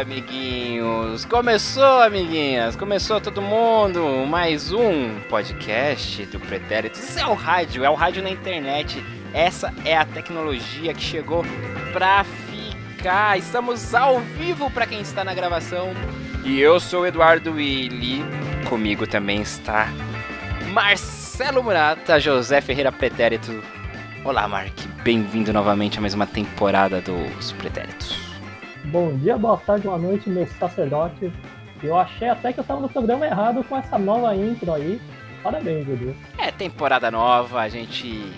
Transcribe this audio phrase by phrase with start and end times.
[0.00, 1.26] amiguinhos!
[1.26, 2.74] Começou, amiguinhas!
[2.74, 4.26] Começou todo mundo!
[4.26, 7.02] Mais um podcast do Pretéritos.
[7.02, 9.04] Isso é o rádio, é o rádio na internet.
[9.34, 11.44] Essa é a tecnologia que chegou
[11.92, 13.38] pra ficar.
[13.38, 15.92] Estamos ao vivo para quem está na gravação.
[16.44, 18.24] E eu sou o Eduardo Willi.
[18.68, 19.88] Comigo também está
[20.72, 23.62] Marcelo Murata, José Ferreira Pretérito.
[24.24, 24.72] Olá, Mark.
[25.02, 28.29] Bem-vindo novamente a mais uma temporada dos Pretéritos.
[28.86, 31.30] Bom dia, boa tarde, boa noite, meus sacerdotes.
[31.82, 35.00] Eu achei até que eu tava no programa errado com essa nova intro aí.
[35.42, 36.14] Parabéns, Edu.
[36.38, 38.32] É temporada nova, a gente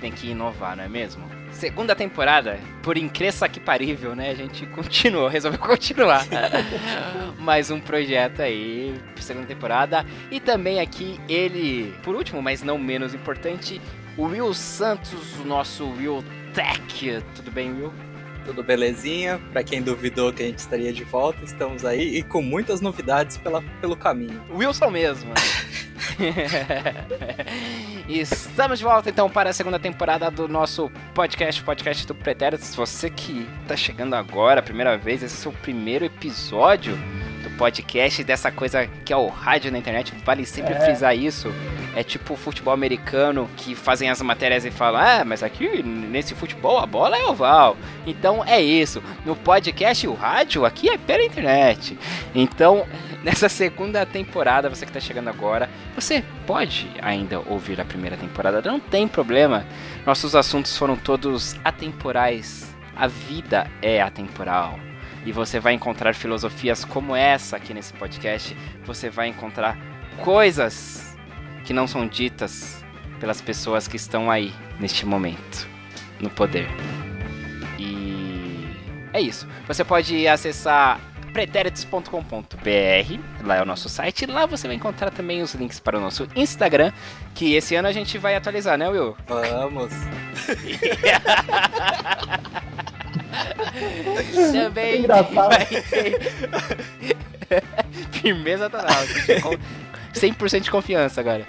[0.00, 1.24] tem que inovar, não é mesmo?
[1.50, 4.30] Segunda temporada, por incrível que parível, né?
[4.30, 6.24] A gente continuou, resolveu continuar.
[7.38, 10.06] Mais um projeto aí, segunda temporada.
[10.30, 13.80] E também aqui ele, por último, mas não menos importante,
[14.16, 16.22] o Will Santos, o nosso Will
[16.54, 17.22] Tech.
[17.34, 17.92] Tudo bem, Will?
[18.48, 19.38] Tudo belezinha?
[19.52, 23.36] Para quem duvidou que a gente estaria de volta, estamos aí e com muitas novidades
[23.36, 24.42] pela, pelo caminho.
[24.50, 25.30] Wilson mesmo.
[28.08, 32.64] Estamos de volta então para a segunda temporada do nosso podcast, podcast do Pretérito.
[32.64, 36.96] Se você que está chegando agora, primeira vez, esse é o seu primeiro episódio
[37.42, 40.80] do podcast dessa coisa que é o rádio na internet, vale sempre é.
[40.80, 41.52] frisar isso.
[41.98, 46.78] É tipo futebol americano que fazem as matérias e falam: Ah, mas aqui nesse futebol
[46.78, 47.76] a bola é oval.
[48.06, 49.02] Então é isso.
[49.26, 51.98] No podcast, o rádio aqui é pela internet.
[52.32, 52.86] Então,
[53.24, 58.62] nessa segunda temporada, você que está chegando agora, você pode ainda ouvir a primeira temporada,
[58.62, 59.66] não tem problema.
[60.06, 62.72] Nossos assuntos foram todos atemporais.
[62.94, 64.78] A vida é atemporal
[65.26, 68.56] e você vai encontrar filosofias como essa aqui nesse podcast.
[68.84, 69.76] Você vai encontrar
[70.22, 71.07] coisas
[71.68, 72.82] que não são ditas
[73.20, 75.68] pelas pessoas que estão aí neste momento
[76.18, 76.66] no poder.
[77.78, 78.66] E
[79.12, 79.46] é isso.
[79.66, 80.98] Você pode acessar
[81.30, 84.24] pretéritos.com.br, lá é o nosso site.
[84.24, 86.90] Lá você vai encontrar também os links para o nosso Instagram,
[87.34, 89.14] que esse ano a gente vai atualizar, né, Will?
[89.26, 89.92] Vamos!
[94.52, 96.18] também vai ter...
[98.22, 99.04] Firmeza total.
[100.14, 101.46] 100% de confiança agora.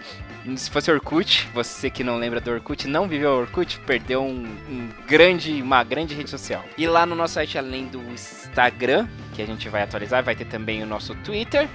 [0.56, 4.90] Se fosse Orkut, você que não lembra do Orkut, não viveu Orkut, perdeu um, um,
[5.06, 6.64] grande, uma grande rede social.
[6.78, 10.46] E lá no nosso site, além do Instagram, que a gente vai atualizar, vai ter
[10.46, 11.68] também o nosso Twitter,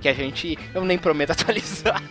[0.00, 2.02] que a gente, eu nem prometo atualizar.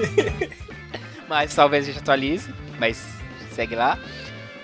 [1.28, 3.04] mas talvez a gente atualize, mas
[3.50, 3.98] segue lá.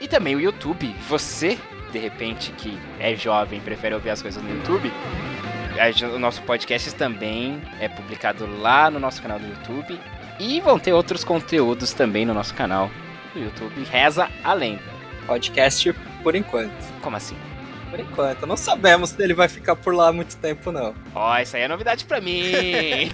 [0.01, 1.59] E também o YouTube, você,
[1.93, 4.93] de repente, que é jovem prefere ouvir as coisas no YouTube,
[6.15, 9.99] o nosso podcast também é publicado lá no nosso canal do YouTube.
[10.39, 12.91] E vão ter outros conteúdos também no nosso canal
[13.33, 13.85] do YouTube.
[13.85, 14.83] Reza a lenda.
[15.27, 16.73] Podcast por enquanto.
[17.01, 17.37] Como assim?
[17.91, 18.47] Por enquanto.
[18.47, 20.95] Não sabemos se ele vai ficar por lá muito tempo, não.
[21.15, 23.11] Ó, oh, isso aí é novidade pra mim.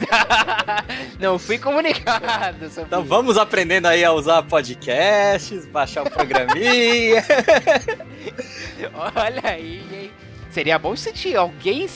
[1.18, 2.64] não fui comunicado.
[2.64, 7.24] Então vamos aprendendo aí a usar podcasts, baixar o programinha.
[8.94, 10.10] Olha aí, hein?
[10.50, 11.86] Seria bom se alguém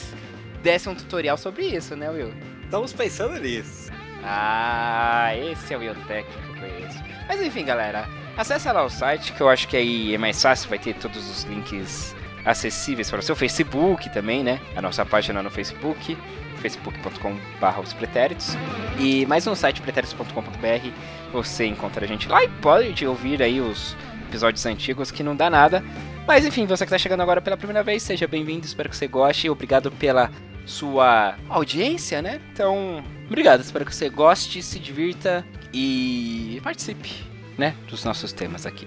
[0.62, 2.32] desse um tutorial sobre isso, né, Will?
[2.64, 3.90] Estamos pensando nisso.
[4.24, 7.02] Ah, esse é o Will eu conheço.
[7.28, 10.68] Mas enfim, galera, acesse lá o site que eu acho que aí é mais fácil,
[10.68, 12.14] vai ter todos os links
[12.44, 14.60] acessíveis para o seu Facebook também, né?
[14.76, 16.16] A nossa página no Facebook,
[16.60, 18.56] facebook.com.br os pretéritos.
[18.98, 20.90] E mais no site pretéritos.com.br
[21.32, 23.96] você encontra a gente lá e pode ouvir aí os
[24.28, 25.84] episódios antigos que não dá nada.
[26.26, 29.08] Mas enfim, você que está chegando agora pela primeira vez, seja bem-vindo, espero que você
[29.08, 29.50] goste.
[29.50, 30.30] Obrigado pela
[30.66, 32.40] sua audiência, né?
[32.52, 37.10] Então, obrigado, espero que você goste, se divirta e participe,
[37.58, 38.86] né, dos nossos temas aqui.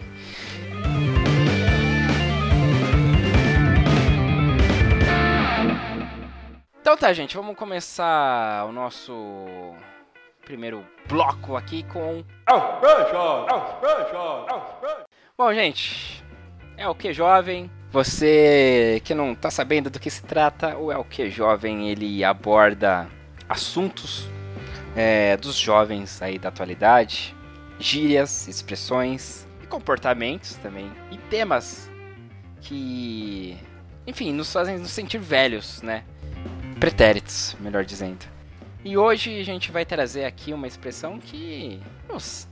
[6.79, 9.73] Então tá, gente, vamos começar o nosso
[10.45, 12.23] primeiro bloco aqui com.
[15.35, 16.23] Bom, gente,
[16.77, 17.69] é o que jovem.
[17.91, 22.23] Você que não está sabendo do que se trata, o É o que Jovem ele
[22.23, 23.07] aborda
[23.47, 24.27] assuntos
[24.95, 27.33] é, dos jovens aí da atualidade,
[27.79, 31.89] gírias, expressões e comportamentos também e temas
[32.61, 33.57] que,
[34.05, 36.03] enfim, nos fazem nos sentir velhos, né?
[36.79, 38.25] Pretéritos, melhor dizendo.
[38.83, 41.79] E hoje a gente vai trazer aqui uma expressão que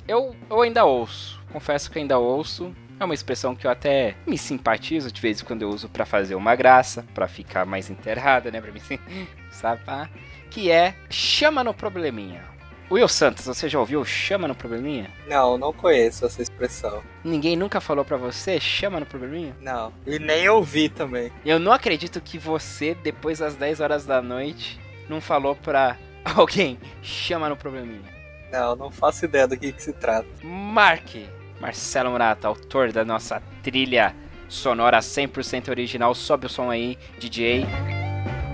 [0.07, 1.41] eu, eu ainda ouço.
[1.51, 5.45] Confesso que ainda ouço é uma expressão que eu até me simpatizo de vez em
[5.45, 8.81] quando eu uso para fazer uma graça, para ficar mais enterrada, né, para mim
[9.51, 10.09] sapar,
[10.49, 12.53] que é chama no probleminha.
[12.91, 15.09] Will Santos, você já ouviu Chama no Probleminha?
[15.27, 17.01] Não, não conheço essa expressão.
[17.23, 19.55] Ninguém nunca falou pra você Chama no Probleminha?
[19.61, 19.91] Não.
[20.05, 21.31] E nem ouvi também.
[21.43, 24.79] Eu não acredito que você, depois das 10 horas da noite,
[25.09, 25.97] não falou pra
[26.35, 28.13] alguém Chama no Probleminha.
[28.51, 30.27] Não, não faço ideia do que, que se trata.
[30.43, 31.15] Mark,
[31.63, 34.13] Marcelo Murata, autor da nossa trilha
[34.49, 36.13] sonora 100% original.
[36.13, 37.65] Sobe o som aí, DJ.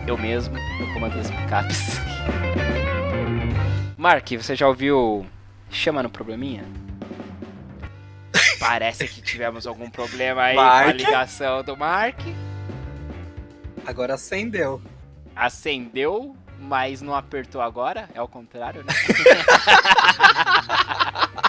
[0.05, 1.97] Eu mesmo, no comando das picapes.
[3.97, 5.25] Mark, você já ouviu
[5.71, 6.63] Chama no Probleminha?
[8.59, 10.95] Parece que tivemos algum problema aí com a Mark?
[10.95, 12.19] ligação do Mark.
[13.87, 14.79] Agora acendeu.
[15.35, 18.07] Acendeu, mas não apertou agora.
[18.13, 18.93] É o contrário, né?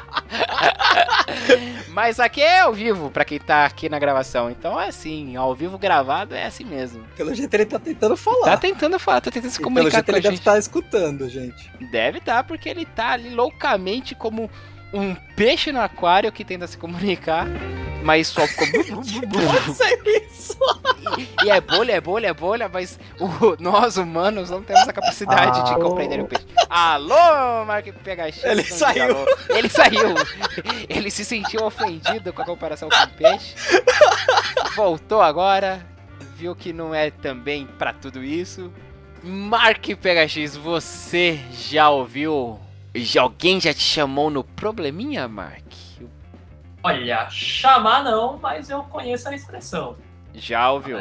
[1.88, 4.50] mas aqui é ao vivo, pra quem tá aqui na gravação.
[4.50, 7.04] Então é assim, ao vivo gravado é assim mesmo.
[7.16, 8.44] Pelo jeito ele tá tentando falar.
[8.44, 10.40] Tá tentando falar, tá tentando se E pelo comunicar jeito com ele deve gente.
[10.40, 11.70] estar escutando, gente.
[11.90, 14.50] Deve estar, porque ele tá ali loucamente como
[14.92, 17.46] um peixe no aquário que tenta se comunicar,
[18.02, 18.66] mas só ficou.
[18.96, 19.10] Pode
[19.74, 20.58] ser isso.
[21.44, 25.64] e é bolha, é bolha, é bolha, mas o- nós humanos não temos a capacidade
[25.64, 25.90] de Alô?
[25.90, 26.46] compreender o peixe.
[26.68, 28.44] Alô, Mark PHX.
[28.44, 29.04] Ele saiu.
[29.04, 29.26] alô.
[29.48, 30.14] Ele saiu.
[30.88, 33.54] Ele se sentiu ofendido com a comparação com o peixe.
[34.76, 35.84] Voltou agora,
[36.36, 38.72] viu que não é também pra tudo isso.
[39.22, 42.58] Mark PHX, você já ouviu?
[42.94, 45.64] Já, alguém já te chamou no probleminha, Mark?
[46.82, 49.96] Olha, chamar não, mas eu conheço a expressão.
[50.34, 50.98] Já ouviu?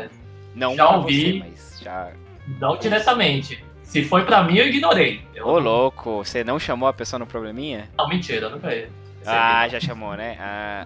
[0.53, 1.31] Não Já ouvi.
[1.31, 2.11] você, mas já.
[2.59, 3.63] Não diretamente.
[3.83, 5.21] Se foi pra mim, eu ignorei.
[5.33, 5.47] Eu...
[5.47, 7.89] Ô, louco, você não chamou a pessoa no probleminha?
[7.97, 8.91] Não, mentira, eu nunca recebi.
[9.25, 10.37] Ah, já chamou, né?
[10.39, 10.85] Ah.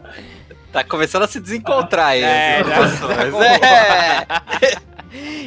[0.74, 2.22] Tá começando a se desencontrar aí.
[2.24, 4.42] É, as já-.
[4.66, 4.76] É.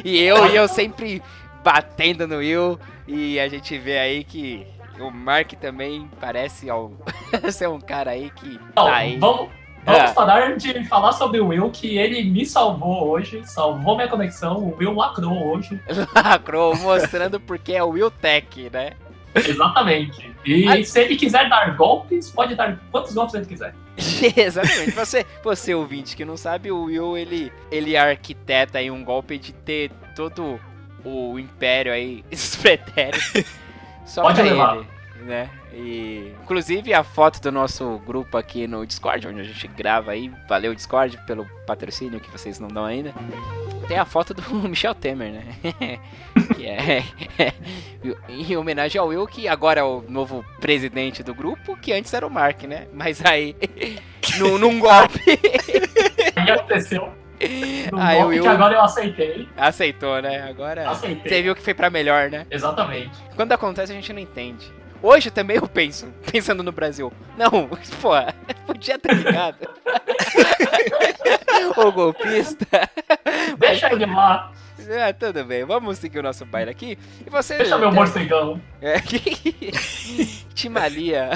[0.02, 1.22] e eu e eu sempre
[1.62, 2.80] batendo no Will.
[3.08, 4.66] E a gente vê aí que
[5.00, 6.92] o Mark também parece ao...
[7.50, 9.16] ser um cara aí que Não, tá aí.
[9.18, 9.48] vamos,
[9.84, 10.12] vamos Ah.
[10.12, 14.58] parar de falar sobre o Will, que ele me salvou hoje, salvou minha conexão.
[14.58, 15.80] O Will lacrou hoje.
[16.14, 18.92] Lacrou, mostrando porque é o Will Tech, né?
[19.34, 20.30] Exatamente.
[20.44, 20.84] E Ah.
[20.84, 23.74] se ele quiser dar golpes, pode dar quantos golpes ele quiser.
[24.36, 24.90] Exatamente.
[24.92, 29.52] Você, você ouvinte que não sabe, o Will ele, ele arquiteta aí um golpe de
[29.52, 30.58] ter todo
[31.08, 33.44] o império aí, os pretéritos,
[34.06, 34.76] só Pode pra levar.
[34.76, 34.86] ele,
[35.24, 35.50] né?
[35.72, 40.32] E, inclusive a foto do nosso grupo aqui no Discord, onde a gente grava aí,
[40.48, 43.12] valeu Discord pelo patrocínio que vocês não dão ainda.
[43.86, 45.44] Tem a foto do Michel Temer, né?
[46.56, 47.04] que é
[48.28, 52.26] em homenagem ao Will, que agora é o novo presidente do grupo, que antes era
[52.26, 52.86] o Mark, né?
[52.92, 53.54] Mas aí,
[54.38, 55.20] num, num golpe,
[56.36, 57.12] aconteceu.
[57.92, 59.48] No Aí o Will- que agora eu aceitei.
[59.56, 60.42] aceitou, né?
[60.48, 61.30] Agora Aceitei.
[61.30, 62.46] você viu que foi pra melhor, né?
[62.50, 63.10] Exatamente.
[63.36, 64.70] Quando acontece a gente não entende.
[65.00, 67.12] Hoje também eu penso, pensando no Brasil.
[67.36, 67.50] Não,
[68.02, 68.10] pô,
[68.66, 69.68] podia ter ligado.
[71.76, 72.66] o golpista.
[73.58, 74.52] Deixa ele lá.
[75.06, 76.98] Ah, tudo bem, vamos seguir o nosso baile aqui.
[77.26, 77.58] E você.
[77.58, 78.60] Deixa meu morcegão.
[78.80, 78.94] É,
[80.54, 81.30] Timalia.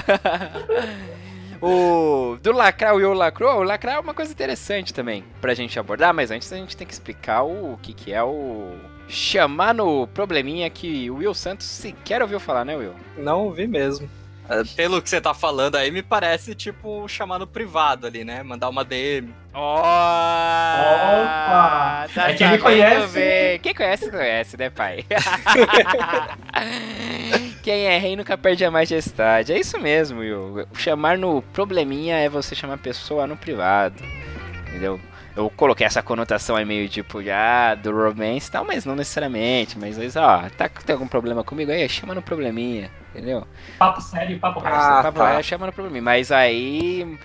[1.62, 5.79] O do lacrar o eu lacrou, o lacrar é uma coisa interessante também pra gente
[5.79, 8.73] abordar, mas antes a gente tem que explicar o que que é o
[9.09, 12.94] chamar no probleminha que o Will Santos sequer ouviu falar, né, Will?
[13.17, 14.09] Não ouvi mesmo.
[14.49, 18.42] É, Pelo que você tá falando aí, me parece tipo chamar no privado ali, né?
[18.42, 19.33] Mandar uma DM.
[19.54, 19.87] Opa!
[22.12, 23.12] Tá É que ele sabendo conhece.
[23.14, 23.59] bem.
[23.61, 25.04] Quem conhece, conhece, né, pai?
[27.62, 29.52] Quem é rei nunca perde a majestade.
[29.52, 30.66] É isso mesmo, Will.
[30.75, 34.02] Chamar no probleminha é você chamar a pessoa no privado.
[34.69, 34.99] Entendeu?
[35.35, 39.78] Eu coloquei essa conotação aí meio tipo já do romance e tal, mas não necessariamente.
[39.78, 41.88] Mas, mas ó, tá, tem algum problema comigo aí?
[41.88, 43.47] Chama no probleminha, entendeu?
[43.78, 44.75] Papo sério, papo reto.
[44.76, 45.42] Ah, Papo tá.
[45.42, 46.02] chama no probleminha.
[46.02, 47.16] Mas aí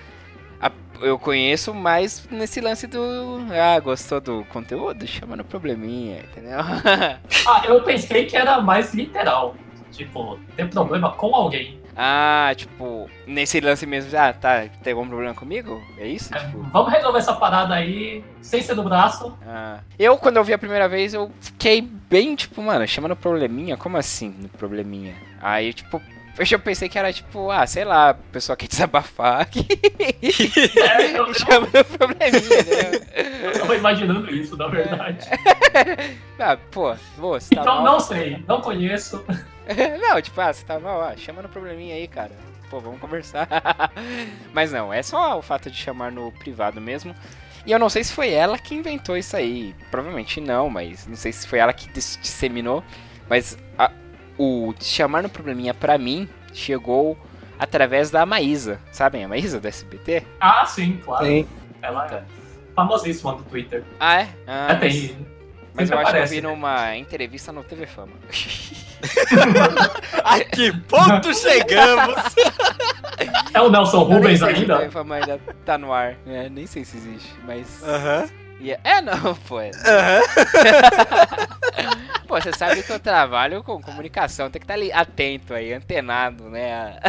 [0.62, 3.39] a- eu conheço mais nesse lance do.
[3.51, 5.06] Ah, gostou do conteúdo?
[5.06, 6.60] Chama no probleminha, entendeu?
[7.46, 9.56] Ah, eu pensei que era mais literal.
[9.98, 11.80] Tipo, ter problema com alguém.
[11.96, 15.82] ah, tipo, nesse lance mesmo, ah, tá, tem algum problema comigo?
[15.98, 16.34] É isso?
[16.36, 16.60] É, Tipo.
[16.72, 19.36] Vamos resolver essa parada aí, sem ser do braço.
[19.46, 19.80] Ah.
[19.98, 23.75] Eu, quando eu vi a primeira vez, eu fiquei bem, tipo, mano, chama no probleminha?
[23.75, 25.16] Como assim, no probleminha?
[25.42, 26.00] Aí, tipo,
[26.56, 29.65] eu pensei que era, tipo, ah, sei lá, a pessoa quer desabafar, que
[30.79, 33.50] É, eu, eu chama no probleminha, né?
[33.60, 35.27] tava imaginando isso, na verdade.
[36.39, 37.84] Ah, pô, você tá Então, mal.
[37.84, 39.24] não sei, não conheço.
[40.01, 42.32] não, tipo, ah, você tá mal, ah, chama no probleminha aí, cara.
[42.70, 43.48] Pô, vamos conversar.
[44.53, 47.15] Mas não, é só o fato de chamar no privado mesmo.
[47.65, 49.74] E eu não sei se foi ela que inventou isso aí.
[49.91, 52.82] Provavelmente não, mas não sei se foi ela que dis- disseminou.
[53.29, 53.91] Mas a-
[54.38, 57.17] o chamar no probleminha pra mim chegou
[57.60, 58.79] através da Maísa.
[58.91, 60.24] Sabem a Maísa do SBT?
[60.39, 61.25] Ah, sim, claro.
[61.25, 61.48] Sim.
[61.82, 62.24] Ela é
[62.75, 63.84] famosíssima no Twitter.
[64.00, 64.29] Ah, é?
[64.48, 65.27] Ah, É, mas- tem.
[65.74, 66.48] Mas eu acho que eu aparece, vi né?
[66.50, 68.13] numa entrevista no TV Fama.
[70.24, 72.15] A que ponto chegamos?
[73.53, 74.77] É o Nelson Rubens ainda?
[74.79, 76.15] TV Fama ainda tá no ar.
[76.25, 77.84] É, nem sei se existe, mas...
[77.84, 78.25] Aham.
[78.25, 79.60] E é- É, não, pô.
[79.60, 80.22] é- Aham.
[82.28, 86.50] Pô, você sabe que eu trabalho com comunicação, tem que estar ali atento aí, antenado,
[86.50, 87.00] né?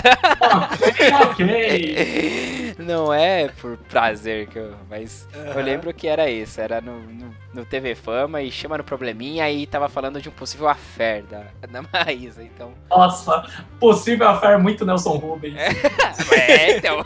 [0.80, 2.74] ok, ok.
[2.78, 4.76] Não é por prazer que eu.
[4.88, 5.62] Mas eu Aham.
[5.62, 9.66] lembro que era isso, era no, no, no TV Fama e chama no probleminha e
[9.66, 12.72] tava falando de um possível affair da, da Maísa, então.
[12.88, 13.44] Nossa,
[13.80, 15.56] possível affair muito Nelson Rubens.
[16.32, 17.04] É, então.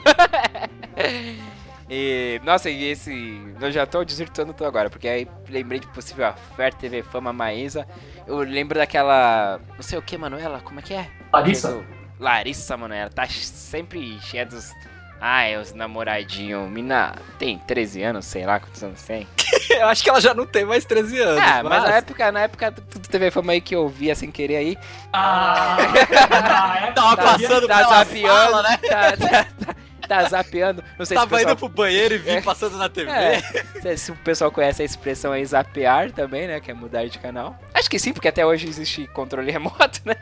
[1.94, 3.38] E, nossa, e esse.
[3.60, 7.86] Eu já tô desvirtuando tudo agora, porque aí lembrei de possível affair, TV Fama, Maísa.
[8.26, 9.60] Eu lembro daquela.
[9.76, 10.58] Não sei o que, Manuela?
[10.60, 11.06] Como é que é?
[11.30, 11.84] Larissa?
[12.18, 14.72] Larissa, mano, ela tá sempre cheia dos.
[15.20, 16.66] Ai, os namoradinhos.
[16.70, 19.28] Mina tem 13 anos, sei lá quantos anos tem.
[19.68, 21.42] Eu acho que ela já não tem mais 13 anos.
[21.44, 24.56] Ah, mas na época, na época do TV Fama aí que eu via sem querer
[24.56, 24.78] aí.
[25.12, 25.76] Ah,
[26.30, 28.76] na época Tava da- passando tá pela sala, né?
[28.78, 29.76] Tá, tá, tá,
[30.12, 30.82] tá zapeando.
[30.98, 32.40] Não sei se o Tava pessoal indo pro banheiro e vim É.
[32.40, 33.10] passando na TV.
[33.10, 33.40] É,
[33.80, 36.60] se- se o pessoal conhece a expressão aí zapear também, né?
[36.60, 37.58] Que é mudar de canal.
[37.74, 40.14] Acho que sim, porque até hoje existe controle remoto, né?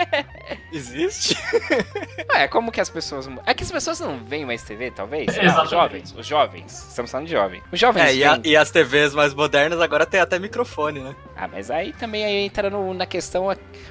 [0.73, 1.37] Existe?
[2.35, 3.29] É, como que as pessoas.
[3.47, 5.27] É que as pessoas não veem mais TV, talvez?
[5.37, 5.65] Lá, Exatamente.
[5.65, 6.15] os jovens.
[6.19, 6.87] Os jovens.
[6.89, 7.63] Estamos falando de jovem.
[7.73, 8.03] Os jovens.
[8.05, 11.15] É, e, a- e as TVs mais modernas agora tem até microfone, né?
[11.37, 13.49] Ah, mas aí também aí entra no- na questão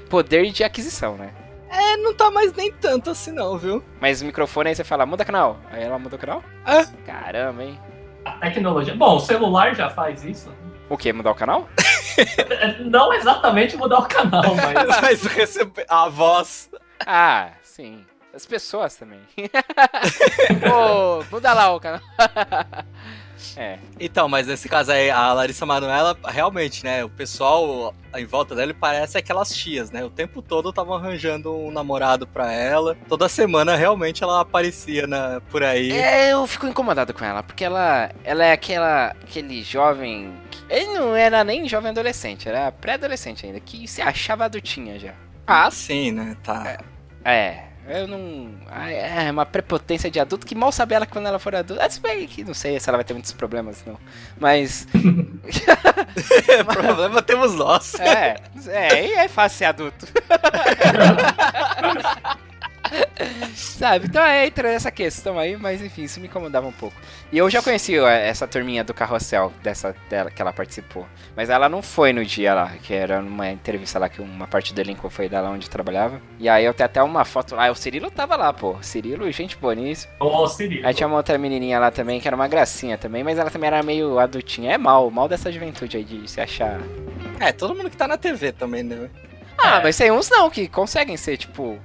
[0.10, 1.30] poder de aquisição, né?
[1.70, 3.84] É, não tá mais nem tanto assim não, viu?
[4.02, 5.60] Mas o microfone aí você fala, muda canal.
[5.72, 6.44] Aí ela muda o canal?
[6.66, 6.86] É.
[7.06, 7.80] Caramba, hein?
[8.26, 8.96] A tecnologia.
[8.96, 10.52] Bom, o celular já faz isso.
[10.90, 11.14] O que?
[11.14, 11.70] Mudar o canal?
[12.18, 15.02] É, Não exatamente mudar o canal, mas.
[15.02, 16.70] Mas receber a voz.
[17.06, 18.04] Ah, sim.
[18.34, 19.20] As pessoas também.
[20.68, 22.02] Pô, muda lá o canal.
[23.58, 23.78] é.
[24.00, 27.04] Então, mas nesse caso aí, a Larissa Manoela, realmente, né?
[27.04, 30.04] O pessoal em volta dela parece aquelas tias, né?
[30.04, 32.98] O tempo todo estavam arranjando um namorado pra ela.
[33.08, 35.92] Toda semana, realmente, ela aparecia na, por aí.
[35.92, 40.34] É, eu fico incomodado com ela, porque ela, ela é aquela, aquele jovem.
[40.52, 45.14] que- Ele não era nem jovem adolescente, era pré-adolescente ainda, que se achava adultinha já.
[45.46, 46.36] Ah, sim, né?
[46.44, 46.78] Tá.
[47.26, 48.50] É, eu não.
[48.68, 51.84] ah, É uma prepotência de adulto que mal sabe ela quando ela for adulta.
[51.86, 53.98] Ah, se bem que não sei se ela vai ter muitos problemas, não.
[54.40, 54.88] Mas.
[56.72, 57.96] Problema temos nós.
[58.00, 58.36] É,
[58.68, 60.08] é, e é fácil ser adulto.
[63.56, 64.06] Sabe?
[64.08, 66.96] Então é, entra nessa questão aí, mas enfim, isso me incomodava um pouco.
[67.32, 71.06] E eu já conheci essa turminha do carrossel dessa dela que ela participou.
[71.36, 74.74] Mas ela não foi no dia lá, que era numa entrevista lá que uma parte
[74.74, 76.22] do elenco foi dela onde trabalhava.
[76.40, 77.68] E aí eu tenho até uma foto lá.
[77.68, 78.78] Ah, o Cirilo tava lá, pô.
[78.82, 80.14] Cirilo, gente boníssima.
[80.20, 80.88] Ô, Cirilo.
[80.88, 83.68] Aí tinha uma outra menininha lá também, que era uma gracinha também, mas ela também
[83.68, 84.74] era meio adultinha.
[84.74, 86.80] É mal, mal dessa juventude aí de se achar.
[87.40, 89.10] É, todo mundo que tá na TV também, né?
[89.58, 89.84] Ah, É.
[89.84, 91.78] mas tem uns não que conseguem ser, tipo,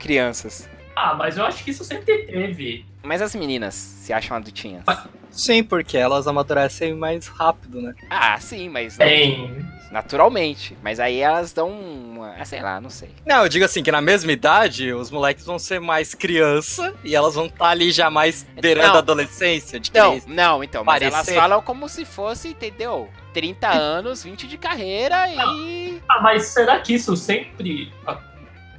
[0.00, 0.68] crianças.
[0.96, 2.84] Ah, mas eu acho que isso sempre teve.
[3.02, 4.84] Mas as meninas se acham adultinhas.
[5.30, 7.94] Sim, porque elas amadurecem mais rápido, né?
[8.10, 9.64] Ah, sim, mas Tem.
[9.90, 10.76] naturalmente.
[10.82, 12.34] Mas aí elas dão uma.
[12.34, 13.08] Ah, sei lá, não sei.
[13.24, 17.14] Não, eu digo assim, que na mesma idade, os moleques vão ser mais criança e
[17.14, 19.78] elas vão estar ali já mais beirando a adolescência.
[19.80, 21.34] De Não, não, então, mas elas Parecer.
[21.36, 23.08] falam como se fosse, entendeu?
[23.32, 26.02] 30 anos, 20 de carreira e.
[26.08, 27.90] Ah, mas será que isso sempre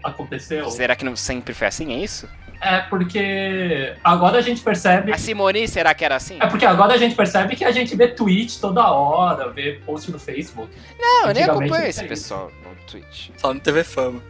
[0.04, 0.70] aconteceu?
[0.70, 1.94] Será que não sempre foi assim?
[1.94, 2.28] É isso?
[2.62, 5.12] É porque agora a gente percebe.
[5.12, 6.38] A Simone, será que era assim?
[6.40, 10.12] É porque agora a gente percebe que a gente vê tweet toda hora, vê post
[10.12, 10.70] no Facebook.
[11.00, 13.30] Não, eu nem acompanho esse pessoal no Twitch.
[13.38, 14.22] Só no TV Fama.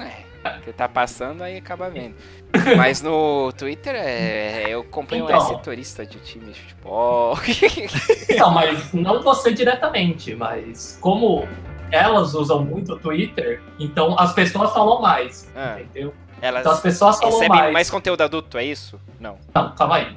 [0.00, 2.16] É, que tá passando aí acaba vendo.
[2.76, 5.38] Mas no Twitter é, eu acompanho Então.
[5.38, 7.38] um setorista de time de futebol.
[8.36, 11.48] Não, mas não você diretamente, mas como
[11.90, 15.80] elas usam muito o Twitter, então as pessoas falam mais, Ah.
[15.80, 16.14] entendeu?
[16.42, 17.72] Elas Então as pessoas falam recebem mais.
[17.72, 17.90] mais.
[17.90, 19.00] conteúdo adulto, é isso?
[19.18, 20.16] Não, Não, calma aí.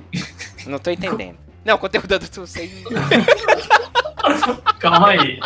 [0.67, 1.37] não tô entendendo.
[1.63, 2.69] Não, conteúdo adulto sem.
[4.79, 5.39] Calma aí.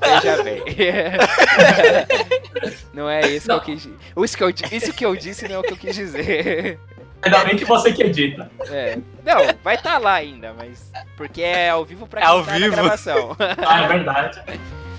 [0.00, 0.62] Veja bem.
[2.92, 3.96] Não é isso que eu quis dizer.
[4.16, 6.78] Isso que eu, isso que eu disse não é o que eu quis dizer.
[7.22, 8.50] Ainda bem que você que edita.
[8.68, 8.98] É.
[9.24, 10.90] Não, vai estar lá ainda, mas.
[11.16, 12.76] Porque é ao vivo pra É quem ao tá na vivo.
[12.76, 13.36] gravação.
[13.66, 14.42] Ah, é verdade.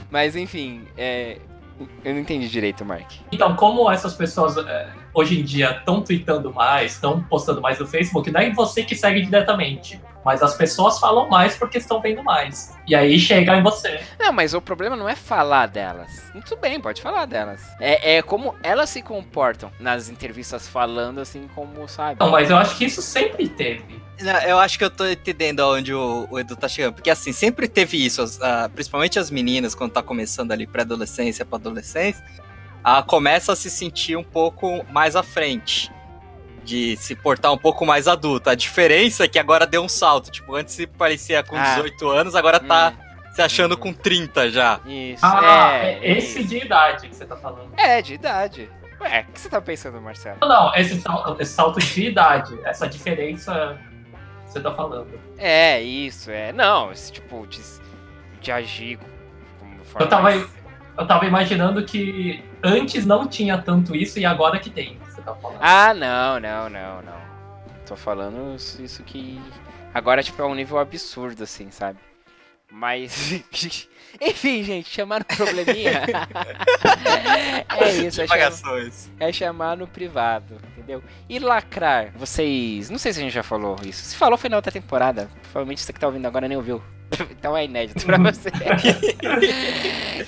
[0.09, 1.37] Mas enfim, é.
[2.03, 3.11] Eu não entendi direito, Mark.
[3.31, 7.87] Então, como essas pessoas é, hoje em dia estão tweetando mais, estão postando mais no
[7.87, 9.99] Facebook, não é você que segue diretamente.
[10.25, 12.73] Mas as pessoas falam mais porque estão vendo mais.
[12.87, 13.99] E aí chega em você.
[14.17, 16.31] Não, mas o problema não é falar delas.
[16.33, 17.61] Muito bem, pode falar delas.
[17.77, 22.21] É, é como elas se comportam nas entrevistas falando assim como, sabe?
[22.21, 24.01] Não, mas eu acho que isso sempre teve.
[24.21, 26.93] Não, Eu acho que eu tô entendendo aonde o, o Edu tá chegando.
[26.93, 31.43] Porque assim, sempre teve isso, as- ah, principalmente as meninas, quando tá começando ali pré-adolescência
[31.43, 32.23] pra adolescência,
[32.83, 35.91] ah, começa a se sentir um pouco mais à frente.
[36.63, 38.51] De se portar um pouco mais adulta.
[38.51, 40.31] A diferença é que agora deu um salto.
[40.31, 41.75] Tipo, antes se parecia com Ah.
[41.75, 44.79] 18 anos, agora tá Hum, se achando com 30 já.
[44.85, 45.25] isso.
[45.25, 46.47] Ah, é, é esse isso.
[46.47, 47.69] de idade que você tá falando.
[47.75, 48.69] É, de idade.
[49.01, 50.37] Ué, o que você tá pensando, Marcelo?
[50.41, 53.77] Não, não, esse salto, esse salto de idade, essa diferença
[54.45, 55.19] que você tá falando.
[55.37, 56.53] É, isso, é.
[56.53, 57.59] Não, esse tipo de,
[58.39, 58.97] de agir
[59.59, 60.47] como Eu tava, mais-
[60.97, 65.21] eu tava imaginando que antes não tinha tanto isso e agora que tem, que você
[65.21, 65.59] tá falando.
[65.59, 67.23] Ah, não, não, não, não.
[67.85, 69.41] Tô falando isso que.
[69.93, 71.99] Agora, tipo, é um nível absurdo, assim, sabe?
[72.71, 73.31] Mas.
[74.21, 76.03] Enfim, gente, chamar no probleminha.
[77.69, 81.03] é isso, é chamar, é chamar no privado, entendeu?
[81.27, 82.91] E lacrar, vocês.
[82.91, 84.05] Não sei se a gente já falou isso.
[84.05, 85.29] Se falou, foi na outra temporada.
[85.41, 86.81] Provavelmente você que tá ouvindo agora nem ouviu.
[87.31, 88.49] Então é inédito pra você.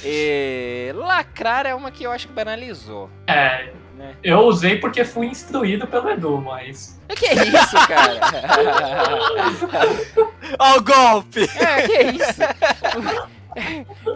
[0.04, 3.10] E lacrar é uma que eu acho que banalizou.
[3.27, 4.13] É, Né?
[4.24, 7.00] eu usei porque fui instruído pelo Edu, mas.
[7.10, 8.20] O que é isso, cara?
[10.60, 11.44] Ó o golpe!
[11.58, 12.42] É, que é isso?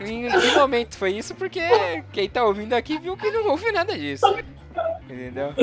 [0.01, 1.33] em que momento foi isso?
[1.33, 1.61] Porque
[2.11, 4.25] quem tá ouvindo aqui viu que não houve nada disso.
[5.09, 5.53] Entendeu?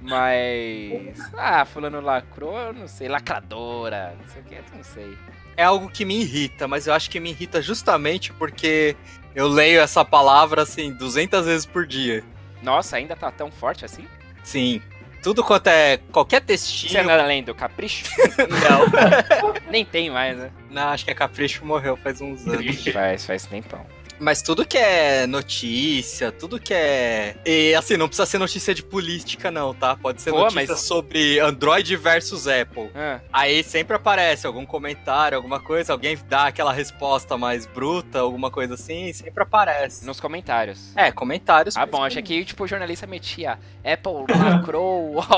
[0.00, 1.30] Mas.
[1.36, 5.18] Ah, fulano lacrou, eu não sei, lacradora, não sei o que, eu não sei.
[5.56, 8.96] É algo que me irrita, mas eu acho que me irrita justamente porque
[9.34, 12.24] eu leio essa palavra assim 200 vezes por dia.
[12.62, 14.06] Nossa, ainda tá tão forte assim?
[14.42, 14.82] Sim.
[15.22, 17.02] Tudo quanto é qualquer Você textinho.
[17.02, 18.04] anda além do capricho?
[18.38, 20.50] Não, Nem tem mais, né?
[20.70, 22.84] não, acho que a Capricho morreu faz uns anos.
[22.88, 23.84] Faz, faz tempão.
[24.20, 27.34] Mas tudo que é notícia, tudo que é.
[27.46, 29.96] E assim, não precisa ser notícia de política, não, tá?
[29.96, 32.90] Pode ser Pô, notícia mas- sobre Android versus Apple.
[32.94, 38.50] Ah, Aí sempre aparece algum comentário, alguma coisa, alguém dá aquela resposta mais bruta, alguma
[38.50, 40.04] coisa assim, sempre aparece.
[40.04, 40.94] nos comentários.
[40.94, 41.76] É, comentários.
[41.76, 45.24] Ah, bom, achei que tipo, o jornalista metia Apple lacrou.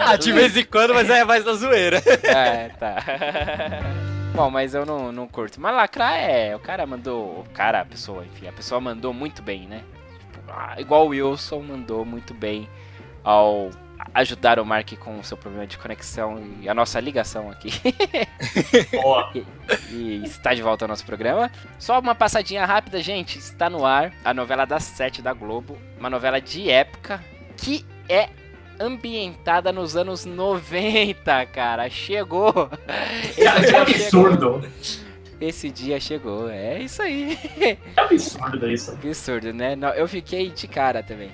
[0.00, 2.02] Ah, de vez em quando, mas é mais da zoeira.
[2.22, 2.96] É, tá.
[4.38, 5.60] Bom, mas eu não, não curto.
[5.60, 6.54] Mas lacrar é.
[6.54, 7.40] O cara mandou.
[7.40, 9.82] O cara, a pessoa, enfim, a pessoa mandou muito bem, né?
[10.20, 12.68] Tipo, ah, igual o Wilson mandou muito bem
[13.24, 13.70] ao
[14.14, 17.70] ajudar o Mark com o seu problema de conexão e a nossa ligação aqui.
[19.02, 19.32] Boa.
[19.90, 21.50] e está de volta ao nosso programa.
[21.76, 23.38] Só uma passadinha rápida, gente.
[23.38, 25.76] Está no ar a novela das sete da Globo.
[25.98, 27.20] Uma novela de época
[27.56, 28.28] que é
[28.80, 31.88] ambientada nos anos 90, cara.
[31.88, 32.70] Chegou!
[33.34, 34.62] Que, que absurdo.
[35.40, 36.50] Esse dia chegou.
[36.50, 37.36] É isso aí.
[37.36, 38.92] Que absurdo isso.
[38.92, 39.76] Absurdo, né?
[39.76, 41.30] Não, eu fiquei de cara também.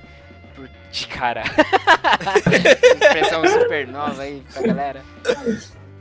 [0.93, 1.43] De cara.
[3.01, 5.03] Expressão super nova aí pra galera.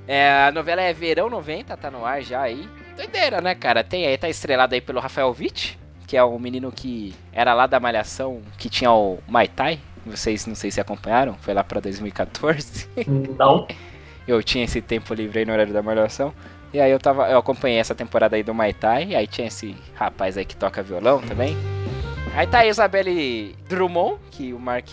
[0.08, 2.67] É, a novela é Verão 90, tá no ar já aí.
[2.95, 3.84] Doideira, né, cara?
[3.84, 7.65] Tem aí, tá estrelado aí pelo Rafael Witt, que é o menino que era lá
[7.65, 9.79] da Malhação, que tinha o Mai Tai.
[10.05, 12.89] Vocês não sei se acompanharam, foi lá pra 2014.
[13.37, 13.67] Não.
[14.27, 16.33] eu tinha esse tempo livre aí no horário da Malhação.
[16.73, 19.75] E aí eu tava, eu acompanhei essa temporada aí do Mai Tai, aí tinha esse
[19.93, 21.55] rapaz aí que toca violão também.
[22.35, 24.87] Aí tá a Isabelle Drummond, que o Mark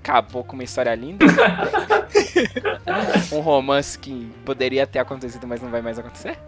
[0.00, 1.26] acabou com uma história linda.
[3.32, 6.38] um romance que poderia ter acontecido, mas não vai mais acontecer.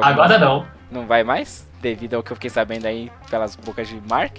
[0.00, 0.66] Agora não.
[0.90, 4.38] não vai mais, devido ao que eu fiquei sabendo aí pelas bocas de Mark.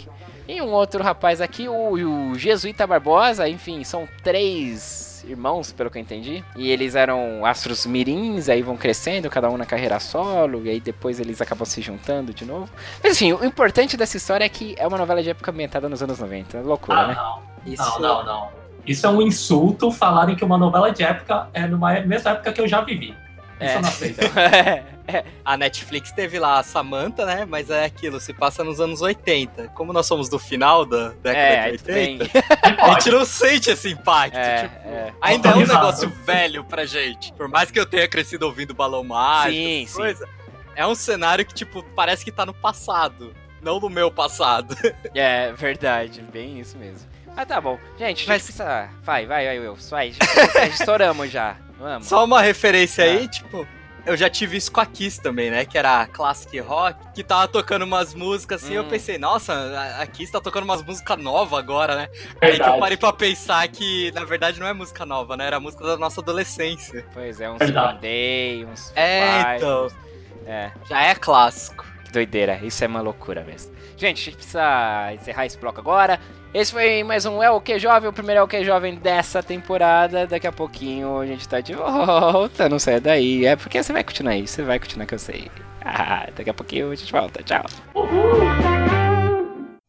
[0.53, 5.97] E um outro rapaz aqui, o, o Jesuíta Barbosa, enfim, são três irmãos, pelo que
[5.97, 6.43] eu entendi.
[6.57, 10.81] E eles eram astros mirins, aí vão crescendo, cada um na carreira solo, e aí
[10.81, 12.69] depois eles acabam se juntando de novo.
[13.01, 16.03] Mas assim, o importante dessa história é que é uma novela de época ambientada nos
[16.03, 16.57] anos 90.
[16.57, 17.13] É loucura, Ah, né?
[17.15, 17.71] não.
[17.73, 18.01] Isso.
[18.01, 18.49] Não, não, não.
[18.85, 22.59] Isso é um insulto falarem que uma novela de época é numa mesma época que
[22.59, 23.15] eu já vivi.
[23.61, 23.75] Isso É.
[23.77, 24.19] eu não aceito.
[25.43, 27.45] A Netflix teve lá a Samantha, né?
[27.45, 29.67] Mas é aquilo, se passa nos anos 80.
[29.69, 32.43] Como nós somos do final da década é, de aí tudo 80, bem.
[32.79, 34.37] a gente não sente esse impacto.
[34.37, 35.13] É, tipo, é.
[35.21, 37.33] ainda é um negócio velho pra gente.
[37.33, 40.25] Por mais que eu tenha crescido ouvindo Balão Mágico, Sim, sim.
[40.75, 43.33] é um cenário que, tipo, parece que tá no passado.
[43.61, 44.75] Não no meu passado.
[45.13, 47.07] É, verdade, bem isso mesmo.
[47.35, 47.77] Ah, tá bom.
[47.97, 48.89] Gente, Mas- Mas...
[49.03, 49.77] vai, vai, vai, Will.
[49.89, 51.57] Vai, já estouramos já.
[51.81, 52.07] Vamos.
[52.07, 53.07] Só uma referência Ah.
[53.07, 53.67] aí, tipo,
[54.03, 55.63] Eu já tive isso com a Kiss também, né?
[55.63, 58.73] Que era classic rock, que tava tocando umas músicas assim.
[58.73, 58.77] Hum.
[58.77, 59.53] Eu pensei, nossa,
[59.99, 62.09] a- Kiss tá tocando umas músicas novas agora, né?
[62.11, 62.71] Aí que Verdade.
[62.73, 65.45] eu parei pra pensar que, na verdade, não é música nova, né?
[65.45, 67.05] Era música da nossa adolescência.
[67.13, 67.99] Pois é, uns Verdade.
[67.99, 69.87] Green Day, uns É, então.
[70.47, 71.85] É, Já é clássico.
[72.03, 72.59] que doideira.
[72.63, 73.71] Isso é uma loucura mesmo.
[73.95, 76.19] Gente, a gente precisa encerrar esse bloco agora.
[76.53, 79.41] Esse foi mais um É o Que Jovem, o primeiro É o Que Jovem dessa
[79.41, 80.27] temporada.
[80.27, 83.45] Daqui a pouquinho a gente tá de volta, não sai daí.
[83.45, 85.49] É porque você vai continuar aí, você vai continuar que eu sei.
[85.83, 87.63] Ah, daqui a pouquinho a gente volta, tchau.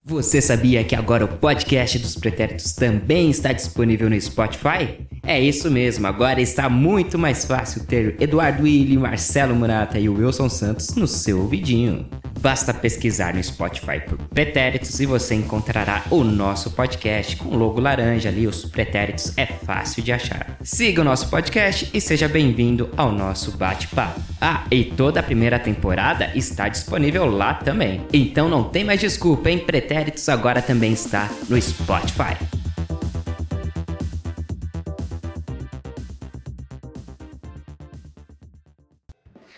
[0.05, 5.07] Você sabia que agora o podcast dos Pretéritos também está disponível no Spotify?
[5.25, 10.49] É isso mesmo, agora está muito mais fácil ter Eduardo Willi, Marcelo Murata e Wilson
[10.49, 12.09] Santos no seu ouvidinho.
[12.41, 18.29] Basta pesquisar no Spotify por Pretéritos e você encontrará o nosso podcast com logo laranja
[18.29, 20.57] ali, os Pretéritos é fácil de achar.
[20.63, 24.21] Siga o nosso podcast e seja bem-vindo ao nosso bate-papo.
[24.41, 28.01] Ah, e toda a primeira temporada está disponível lá também.
[28.13, 29.59] Então não tem mais desculpa, hein?
[29.59, 32.62] Pretéritos agora também está no Spotify.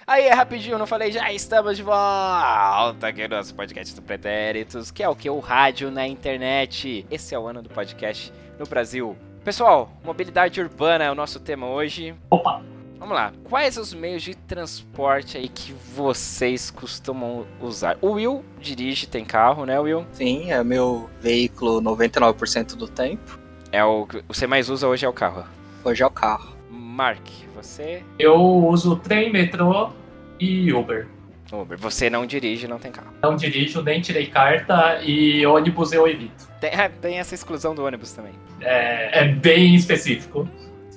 [0.07, 4.91] Aí, é rapidinho, não falei, já estamos de volta aqui no nosso podcast do Pretéritos,
[4.91, 5.31] que é o que?
[5.31, 7.07] O rádio na internet.
[7.11, 9.17] Esse é o ano do podcast no Brasil.
[9.43, 12.15] Pessoal, mobilidade urbana é o nosso tema hoje.
[12.29, 12.61] Opa!
[12.99, 17.97] Vamos lá, quais os meios de transporte aí que vocês costumam usar?
[18.03, 20.07] O Will dirige, tem carro, né, Will?
[20.13, 23.39] Sim, é meu veículo 99% do tempo.
[23.73, 25.45] É o que você mais usa hoje é o carro.
[25.83, 26.55] Hoje é o carro.
[26.71, 27.27] Mark,
[27.65, 28.03] você?
[28.19, 29.91] Eu uso trem, metrô
[30.39, 31.09] e Uber.
[31.53, 31.79] Uber.
[31.79, 33.13] Você não dirige, não tem carro.
[33.23, 36.49] Não dirijo, nem tirei carta e ônibus eu evito.
[36.61, 38.33] Tem, tem essa exclusão do ônibus também.
[38.61, 40.49] É, é bem específico.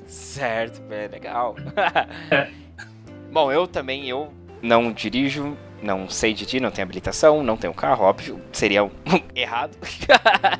[0.07, 1.55] Certo, é legal.
[3.31, 8.05] Bom, eu também, eu não dirijo, não sei dirigir, não tenho habilitação, não tenho carro,
[8.05, 8.91] óbvio, seria um
[9.35, 9.77] errado.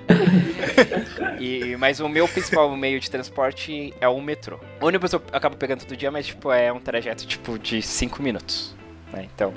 [1.39, 4.60] e, mas o meu principal meio de transporte é o metrô.
[4.82, 8.21] O ônibus eu acabo pegando todo dia, mas tipo, é um trajeto tipo de 5
[8.21, 8.75] minutos.
[9.12, 9.27] né?
[9.34, 9.53] Então,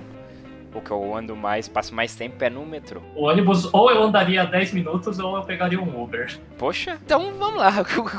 [0.74, 3.00] o que eu ando mais, passo mais tempo é no metrô.
[3.14, 6.38] O ônibus ou eu andaria 10 minutos ou eu pegaria um Uber.
[6.58, 7.72] Poxa, então vamos lá.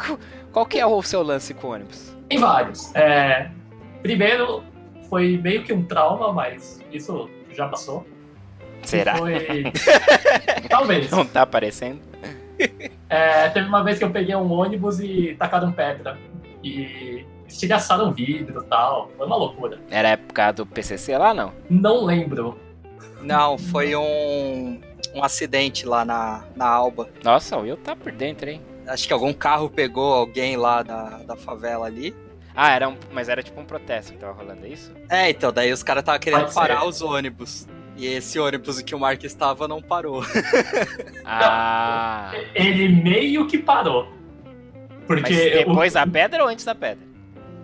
[0.52, 2.16] Qual que é o seu lance com o ônibus?
[2.28, 2.94] Tem vários.
[2.96, 3.50] É,
[4.02, 4.64] primeiro,
[5.12, 8.08] foi meio que um trauma, mas isso já passou.
[8.82, 9.18] Será?
[9.18, 9.66] Foi...
[10.70, 11.12] Talvez.
[11.12, 12.00] Não tá aparecendo?
[13.10, 16.18] É, teve uma vez que eu peguei um ônibus e tacaram pedra.
[16.64, 19.12] E estilhaçaram vidro e tal.
[19.18, 19.80] Foi uma loucura.
[19.90, 21.52] Era a época do PCC lá, não?
[21.70, 22.58] Não lembro.
[23.22, 24.80] Não, foi um,
[25.14, 27.10] um acidente lá na, na Alba.
[27.22, 28.62] Nossa, o Will tá por dentro, hein?
[28.88, 32.16] Acho que algum carro pegou alguém lá da, da favela ali.
[32.56, 34.92] Ah, era um, mas era tipo um protesto que tava rolando, é isso?
[35.10, 36.88] É, então, daí os caras estavam querendo Pode parar ser.
[36.88, 37.68] os ônibus.
[37.98, 40.24] E esse ônibus em que o Mark estava não parou.
[41.26, 42.32] Ah.
[42.54, 44.12] Ele meio que parou.
[45.08, 47.06] Mas Porque depois o- da pedra ou antes da pedra?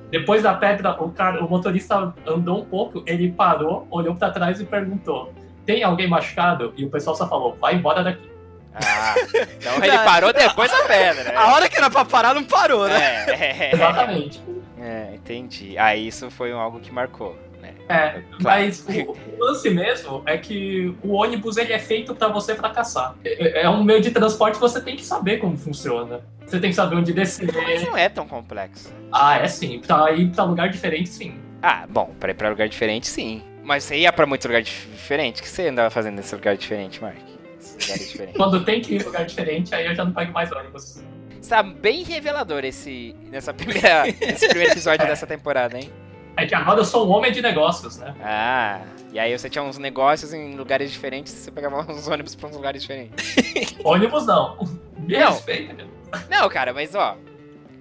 [0.09, 4.59] depois da pedra, o, cara, o motorista andou um pouco, ele parou, olhou pra trás
[4.59, 5.33] e perguntou:
[5.65, 6.73] Tem alguém machucado?
[6.77, 8.29] E o pessoal só falou: Vai embora daqui.
[8.73, 9.15] Ah,
[9.57, 11.37] então ele parou depois da pedra.
[11.37, 13.25] A hora que era pra parar, não parou, né?
[13.27, 14.41] É, é, Exatamente.
[14.87, 15.77] É, entendi.
[15.77, 17.73] Ah, isso foi algo que marcou, né?
[17.89, 22.55] É, mas o, o lance mesmo é que o ônibus ele é feito pra você
[22.55, 23.15] fracassar.
[23.23, 26.21] É, é um meio de transporte que você tem que saber como funciona.
[26.45, 27.85] Você tem que saber onde Mas descer.
[27.85, 28.89] não é tão complexo.
[29.11, 29.79] Ah, é sim.
[29.85, 31.37] Pra ir pra lugar diferente, sim.
[31.61, 33.41] Ah, bom, pra ir pra lugar diferente, sim.
[33.63, 35.41] Mas você ia pra muito lugar dif- diferente?
[35.41, 37.17] O que você andava fazendo nesse lugar diferente, Mark?
[37.17, 38.37] Lugar diferente.
[38.37, 41.03] Quando tem que ir lugar diferente, aí eu já não pego mais ônibus.
[41.47, 45.89] Está bem revelador esse, nessa primeira, nesse primeiro episódio dessa temporada, hein?
[46.35, 48.13] É que agora eu sou um homem de negócios, né?
[48.21, 48.81] Ah,
[49.13, 52.49] e aí você tinha uns negócios em lugares diferentes e você pegava uns ônibus pra
[52.49, 53.33] uns lugares diferentes.
[53.81, 54.57] Ônibus não.
[54.97, 55.31] Me Não.
[55.31, 55.87] respeita, meu.
[56.29, 57.15] Não, cara, mas ó.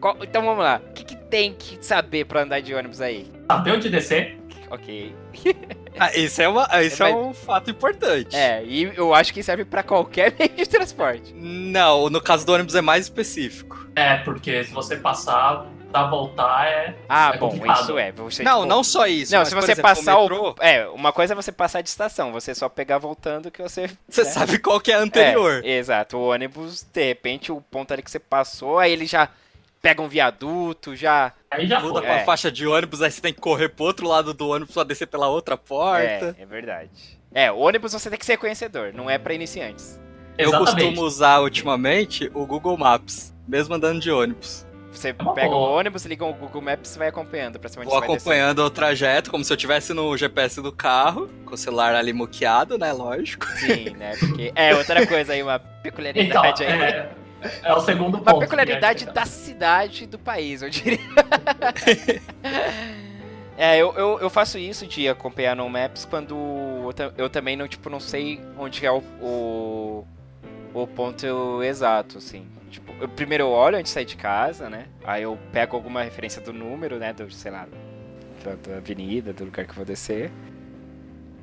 [0.01, 0.81] qual- então vamos lá.
[0.89, 3.27] O que, que tem que saber pra andar de ônibus aí?
[3.51, 4.39] Saber onde descer.
[4.71, 5.13] Ok.
[5.99, 8.35] Ah, isso é, uma, isso é Mas- um fato importante.
[8.37, 11.33] É, e eu acho que serve pra qualquer meio de transporte.
[11.35, 13.87] Não, no caso do ônibus é mais específico.
[13.95, 16.95] É, porque se você passar pra voltar é.
[17.09, 17.83] Ah, É bom, complicado.
[17.83, 18.13] isso é.
[18.13, 19.33] Você, não, tipo, não só isso.
[19.33, 20.23] Não, mas, se você exemplo, passar o.
[20.29, 23.89] metrô, É, uma coisa é você passar de estação, você só pegar voltando que você.
[24.09, 24.29] Você né?
[24.31, 25.63] sabe qual que é a anterior.
[25.65, 26.19] É, exato.
[26.19, 29.29] O ônibus, de repente, o ponto ali que você passou, aí ele já
[29.83, 31.33] pega um viaduto, já.
[31.51, 32.03] Aí já Muda foi.
[32.03, 32.25] pra É.
[32.25, 35.07] faixa de ônibus, aí você tem que correr pro outro lado do ônibus pra descer
[35.07, 36.35] pela outra porta.
[36.39, 36.91] É, é verdade.
[37.33, 40.01] É, o ônibus você tem que ser conhecedor, não é pra iniciantes.
[40.39, 40.75] Eu Exatamente.
[40.75, 44.67] costumo usar ultimamente o Google Maps, mesmo andando de ônibus.
[44.93, 47.99] você uma pega o ônibus, liga o Google Maps e vai acompanhando pra onde Vou
[47.99, 52.13] acompanhando o trajeto, como se eu estivesse no GPS do carro, com o celular ali
[52.15, 52.93] muqueado, né?
[52.93, 53.47] Lógico.
[53.59, 54.15] Sim, né?
[54.19, 56.73] Porque é outra coisa aí, uma Então, peculiaridade aí.
[56.83, 57.11] é,
[57.63, 58.31] é o segundo ponto.
[58.31, 60.99] Uma que peculiaridade é- da cidade e do país, eu diria.
[63.57, 66.35] é, eu, eu, eu faço isso de acompanhar no Maps quando
[66.85, 70.07] eu, ta- eu também não, tipo, não sei onde é o, o,
[70.75, 72.47] o ponto exato, assim.
[72.71, 74.87] Tipo, eu, primeiro eu olho antes de sair de casa, né?
[75.05, 77.13] Aí eu pego alguma referência do número, né?
[77.13, 77.67] Do, sei lá,
[78.45, 80.31] da, da avenida, do lugar que eu vou descer.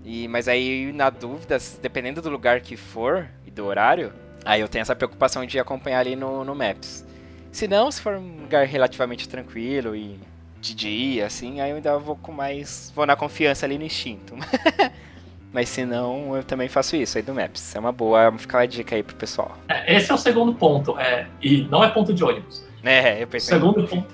[0.05, 4.11] E, mas aí, na dúvida, dependendo do lugar que for e do horário,
[4.45, 7.05] aí eu tenho essa preocupação de acompanhar ali no, no Maps.
[7.51, 10.19] Se não, se for um lugar relativamente tranquilo e
[10.59, 12.91] de dia, assim, aí eu ainda vou com mais.
[12.95, 14.33] vou na confiança ali no instinto.
[15.51, 17.75] Mas se não, eu também faço isso aí do Maps.
[17.75, 19.55] É uma boa, fica uma dica aí pro pessoal.
[19.67, 20.97] É, esse é o segundo ponto.
[20.97, 22.65] É, e não é ponto de ônibus.
[22.83, 23.53] É, eu O pensei.
[23.59, 24.07] segundo ponto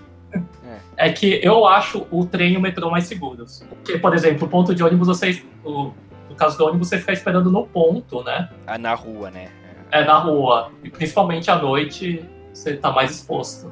[0.98, 1.10] é.
[1.14, 3.64] que eu acho o trem e o metrô mais seguros.
[3.70, 5.94] Porque, por exemplo, o ponto de ônibus, você, o-
[6.30, 8.50] no caso do ônibus, você fica esperando no ponto, né?
[8.68, 9.48] Ah, na rua, né?
[9.92, 10.72] É na rua.
[10.84, 12.24] E principalmente à noite,
[12.54, 13.72] você tá mais exposto.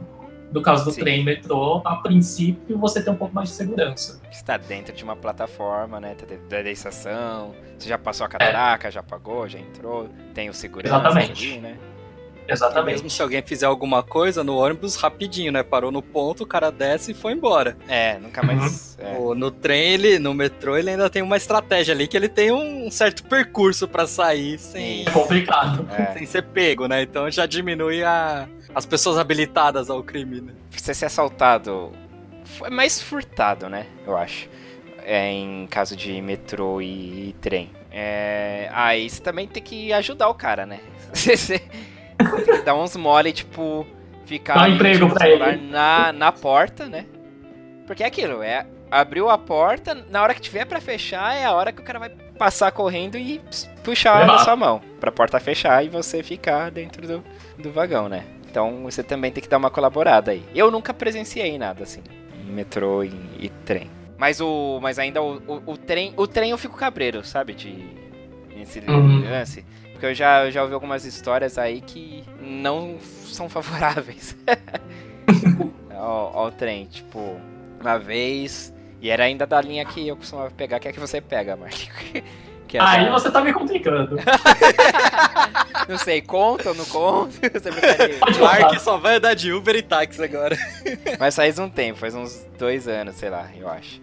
[0.51, 1.01] No caso do Sim.
[1.01, 4.21] trem e metrô, a princípio, você tem um pouco mais de segurança.
[4.31, 6.15] Você tá dentro de uma plataforma, né?
[6.15, 7.53] Tá dentro da estação.
[7.77, 8.31] Você já passou a É.
[8.31, 10.09] catraca, já pagou, já entrou.
[10.33, 11.51] Tem o segurança Exatamente.
[11.51, 11.77] ali, né?
[12.47, 12.93] Exatamente.
[12.95, 15.63] Mesmo se alguém fizer alguma coisa no ônibus, rapidinho, né?
[15.63, 17.77] Parou no ponto, o cara desce e foi embora.
[17.87, 18.97] É, nunca mais.
[18.99, 19.17] é.
[19.19, 22.51] O- No trem, ele, no metrô, ele ainda tem uma estratégia ali que ele tem
[22.51, 25.87] um certo percurso pra sair sem, É complicado.
[25.91, 26.13] É.
[26.17, 27.01] sem ser pego, né?
[27.01, 30.53] Então já diminui a, as pessoas habilitadas ao crime, né?
[30.71, 31.91] Você ser assaltado.
[32.63, 33.85] É mais furtado, né?
[34.05, 34.49] Eu acho.
[35.03, 37.71] É, em caso de metrô e, trem.
[37.91, 40.79] É, aí você também tem que ajudar o cara, né?
[41.13, 41.61] Você
[42.65, 43.85] dar uns mole, tipo,
[44.25, 45.57] ficar Dá um ali, emprego tipo, pra ele.
[45.69, 47.05] Na, na porta, né?
[47.85, 48.65] Porque é aquilo, é.
[48.89, 51.99] Abriu a porta, na hora que tiver pra fechar, é a hora que o cara
[51.99, 53.41] vai passar correndo e
[53.83, 54.33] puxar Levar.
[54.33, 54.81] na sua mão.
[54.99, 57.23] Pra porta fechar e você ficar dentro do,
[57.57, 58.23] do vagão, né?
[58.49, 60.41] Então você também tem que dar uma colaborada aí.
[60.55, 62.01] Eu nunca presenciei nada assim,
[62.41, 63.89] em metrô e, e trem.
[64.17, 64.79] Mas o.
[64.81, 66.13] Mas ainda o, o, o trem.
[66.15, 67.53] O trem eu fico cabreiro, sabe?
[67.53, 67.75] De.
[68.59, 69.29] Esse Uhum.
[69.29, 69.63] lance.
[69.97, 74.37] Porque eu já, eu já ouvi algumas histórias aí que não são favoráveis
[75.91, 76.85] ao, ao trem.
[76.85, 77.35] Tipo,
[77.81, 78.71] uma vez.
[79.01, 81.73] E era ainda da linha que eu costumava pegar, que é que você pega, Mark.
[82.67, 84.17] Que é Aí da- você tá me complicando.
[85.87, 87.31] Não sei, conta ou não conta?
[87.49, 88.17] Você prefere.
[88.41, 90.57] Mark só vai andar de Uber e táxi agora.
[91.17, 94.01] Mas faz um tempo, faz uns dois anos, sei lá, eu acho.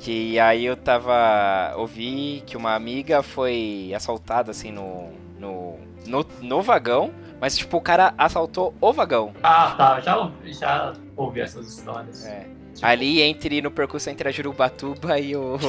[0.00, 1.74] Que aí eu tava.
[1.76, 5.10] Ouvi que uma amiga foi assaltada assim no.
[5.38, 5.78] No.
[6.06, 7.12] no, no vagão.
[7.40, 9.32] Mas tipo, o cara assaltou o vagão.
[9.42, 10.00] Ah, tá.
[10.00, 12.24] Já, ouvi- já ouvi essas histórias.
[12.24, 12.46] É.
[12.82, 15.58] Ali entre no percurso entre a Jurubatuba e o.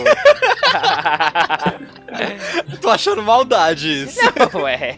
[2.82, 4.20] Tô achando maldade isso.
[4.54, 4.96] Não, é.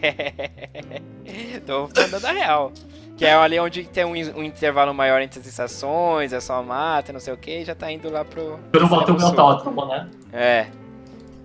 [1.66, 2.72] Tô falando da real.
[3.16, 7.12] Que é ali onde tem um, um intervalo maior entre as estações, é só mata,
[7.12, 8.58] não sei o que, já tá indo lá pro.
[8.72, 10.08] Eu não voltei o autódromo, né?
[10.32, 10.66] É.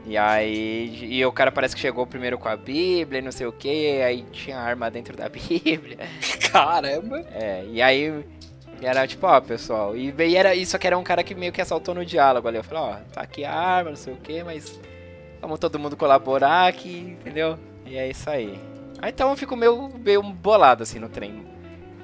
[0.05, 1.07] E aí.
[1.09, 4.01] E o cara parece que chegou primeiro com a Bíblia e não sei o que,
[4.01, 5.97] aí tinha arma dentro da Bíblia.
[6.51, 7.25] Caramba.
[7.31, 8.23] É, e aí.
[8.81, 9.95] e era tipo, ó, pessoal.
[9.95, 12.57] E, e era isso que era um cara que meio que assaltou no diálogo ali.
[12.57, 14.79] Eu falei, ó, tá aqui a arma, não sei o que, mas.
[15.41, 17.57] Vamos todo mundo colaborar aqui, entendeu?
[17.85, 18.59] E é isso aí.
[18.99, 21.45] Aí então eu fico meio, meio bolado assim no trem.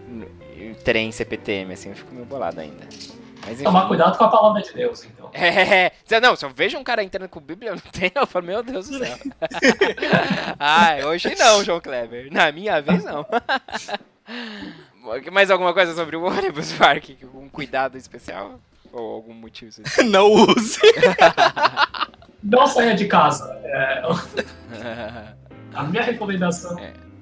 [0.07, 0.27] No,
[0.83, 2.85] trem CPTM, assim, eu fico meio bolado ainda.
[3.41, 3.63] Mas enfim.
[3.63, 5.20] Tomar cuidado com a palavra de Deus, então.
[5.41, 8.27] É, se- não, se eu vejo um cara entrando com Bíblia, eu não tenho, eu
[8.27, 9.17] falo, meu Deus do céu.
[10.59, 12.31] ah, hoje não, João Kleber.
[12.31, 13.25] Na minha vez, não.
[15.31, 17.05] Mais alguma coisa sobre o ônibus, Mark?
[17.33, 18.59] Um cuidado especial?
[18.91, 19.71] Ou algum motivo?
[20.05, 20.79] Não use.
[22.43, 23.57] Não saia de casa.
[23.63, 24.03] É,
[25.73, 26.77] a minha recomendação.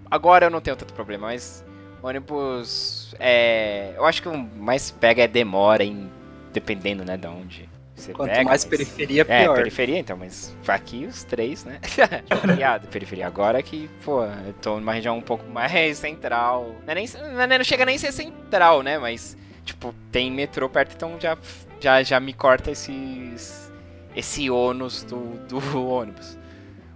[0.10, 1.63] Agora eu não tenho tanto problema, mas
[2.02, 3.13] ônibus.
[3.19, 6.10] É, eu acho que o mais pega é demora, em,
[6.52, 7.68] dependendo, né, de onde
[8.00, 8.44] você Quanto pega.
[8.50, 9.56] mais mas- periferia, É, pior.
[9.56, 11.80] periferia então, mas aqui os três, né?
[12.28, 13.28] Periferia, periferia.
[13.28, 16.76] Agora que, pô, eu tô numa região um pouco mais central.
[16.86, 18.98] Não, é nem, não, é- chega nem a ser central, né?
[18.98, 21.38] Mas, tipo, tem metrô perto, então já,
[21.80, 23.72] já, já me corta esses.
[24.16, 26.38] esse ônus do, do ônibus.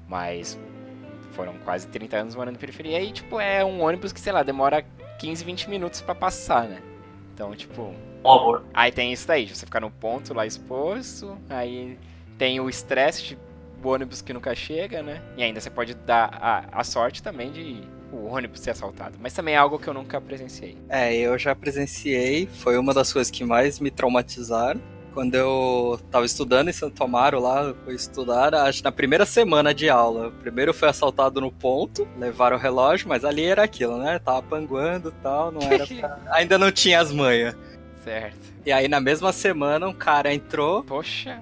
[0.07, 0.57] Mas
[1.31, 4.43] foram quase 30 anos morando na periferia e, tipo, é um ônibus que, sei lá,
[4.43, 4.85] demora
[5.19, 6.79] 15, 20 minutos pra passar, né?
[7.33, 7.93] Então, tipo,
[8.73, 11.97] Aí tem isso daí, de você ficar no ponto lá exposto, aí
[12.37, 13.37] tem o estresse de
[13.83, 15.21] ônibus que nunca chega, né?
[15.37, 19.33] E ainda você pode dar a, a sorte também de o ônibus ser assaltado, mas
[19.33, 20.77] também é algo que eu nunca presenciei.
[20.87, 24.79] É, eu já presenciei, foi uma das coisas que mais me traumatizaram.
[25.13, 29.71] Quando eu tava estudando em Santo Amaro lá, eu fui estudar, acho na primeira semana
[29.71, 30.31] de aula.
[30.41, 34.17] Primeiro foi assaltado no ponto, levaram o relógio, mas ali era aquilo, né?
[34.17, 36.19] Tava panguando e tal, não era pra...
[36.31, 37.55] Ainda não tinha as manhas.
[38.03, 38.53] Certo.
[38.65, 41.41] E aí na mesma semana um cara entrou Poxa.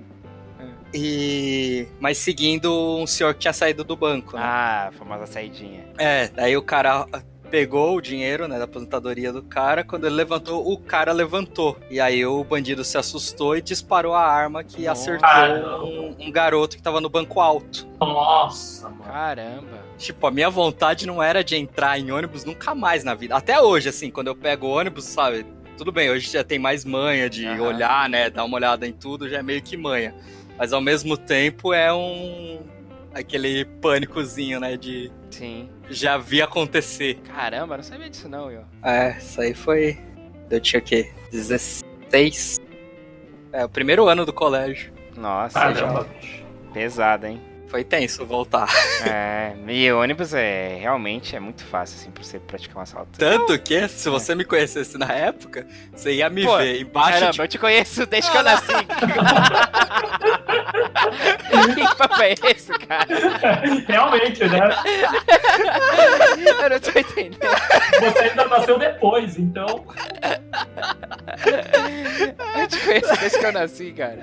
[0.94, 1.88] e.
[2.00, 4.44] Mas seguindo um senhor que tinha saído do banco, né?
[4.44, 5.86] Ah, a famosa saidinha.
[5.98, 7.08] É, daí o cara
[7.52, 11.78] pegou o dinheiro, né, da aposentadoria do cara, quando ele levantou, o cara levantou.
[11.90, 15.18] E aí o bandido se assustou e disparou a arma que Nossa.
[15.18, 17.86] acertou um, um garoto que tava no banco alto.
[18.00, 19.04] Nossa, mano.
[19.04, 19.84] Caramba.
[19.98, 23.36] Tipo, a minha vontade não era de entrar em ônibus nunca mais na vida.
[23.36, 25.46] Até hoje, assim, quando eu pego ônibus, sabe?
[25.82, 27.64] Tudo bem, hoje já tem mais manha de Aham.
[27.64, 28.30] olhar, né?
[28.30, 30.14] Dar uma olhada em tudo, já é meio que manha.
[30.56, 32.60] Mas ao mesmo tempo é um.
[33.16, 34.78] aquele pânicozinho, né?
[34.78, 35.68] De Sim.
[35.90, 37.16] já vi acontecer.
[37.36, 38.64] Caramba, não sabia disso não, eu.
[38.84, 39.98] É, isso aí foi.
[40.52, 41.12] Eu tinha o quê?
[41.32, 42.60] 16.
[43.52, 44.94] É, o primeiro ano do colégio.
[45.18, 47.42] Nossa, Caramba, já- pesado, hein?
[47.72, 48.68] Foi tenso voltar.
[49.10, 53.18] É, e ônibus é realmente é muito fácil assim pra você praticar um assalto.
[53.18, 57.32] Tanto que, se você me conhecesse na época, você ia me Pô, ver embaixo Caramba,
[57.32, 58.74] de eu te conheço desde que eu nasci.
[61.74, 63.08] que papo é esse, cara?
[63.88, 64.60] Realmente, né?
[66.62, 67.40] Eu não tô entendendo.
[68.02, 69.86] Você ainda nasceu depois, então.
[72.60, 74.20] Eu te conheço desde que eu nasci, cara.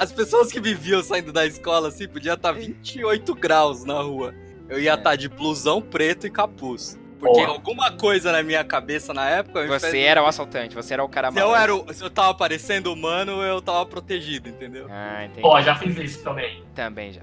[0.00, 4.34] As pessoas que me viam saindo da escola, assim, podia estar 28 graus na rua.
[4.68, 4.94] Eu ia É.
[4.94, 6.98] estar de blusão preto e capuz.
[7.18, 7.48] Porque Porra.
[7.52, 9.66] alguma coisa na minha cabeça na época...
[9.66, 11.62] Você fez- era o assaltante, você era o cara Se eu, maluco.
[11.62, 14.86] era o- se eu tava parecendo humano, eu tava protegido, entendeu?
[14.88, 15.42] Ah, entendi.
[15.46, 16.62] Ó, já fiz isso também.
[16.74, 17.20] Também já.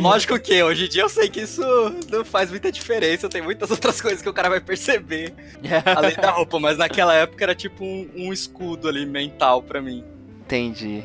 [0.00, 1.62] Lógico que hoje em dia eu sei que isso
[2.10, 5.32] não faz muita diferença, tem muitas outras coisas que o cara vai perceber,
[5.96, 10.04] além da roupa, mas naquela época era tipo um, um escudo ali mental pra mim.
[10.48, 11.04] Entendi.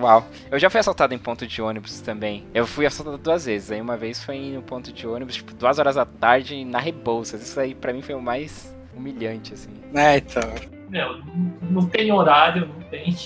[0.00, 0.24] Uau.
[0.50, 2.44] Eu já fui assaltado em ponto de ônibus também.
[2.54, 3.72] Eu fui assaltado duas vezes.
[3.72, 7.42] Aí uma vez foi no ponto de ônibus, tipo, duas horas da tarde, na Rebouças.
[7.42, 9.70] Isso aí pra mim foi o mais humilhante, assim.
[9.94, 10.42] É, então.
[10.88, 11.52] Meu, não-
[11.82, 13.16] não tem horário, não tem.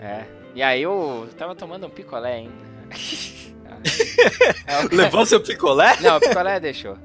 [0.00, 0.24] É.
[0.54, 2.68] E aí eu tava tomando um picolé ainda.
[4.18, 5.96] O cara- Levou seu picolé?
[6.00, 6.96] Não, o picolé deixou.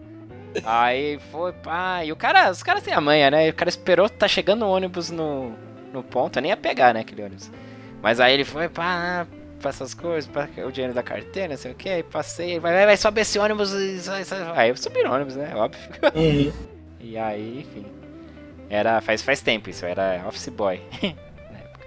[0.66, 2.04] Aí foi, pá.
[2.04, 3.50] E o cara, os caras têm a manha, né?
[3.50, 5.54] O cara esperou, tá chegando o ônibus no,
[5.92, 7.52] no ponto, eu nem ia pegar, né, aquele ônibus.
[8.04, 9.26] Mas aí ele foi, pá,
[9.60, 12.74] pra essas coisas, pra o dinheiro da carteira, não sei o que, aí passei, vai,
[12.74, 14.44] vai, vai, sobe esse ônibus e sai, sai.
[14.56, 15.56] Aí eu subi no ônibus, né?
[15.56, 15.82] Óbvio.
[17.06, 17.86] E aí, enfim.
[18.70, 19.02] Era.
[19.02, 21.86] Faz, faz tempo isso, era office boy na época.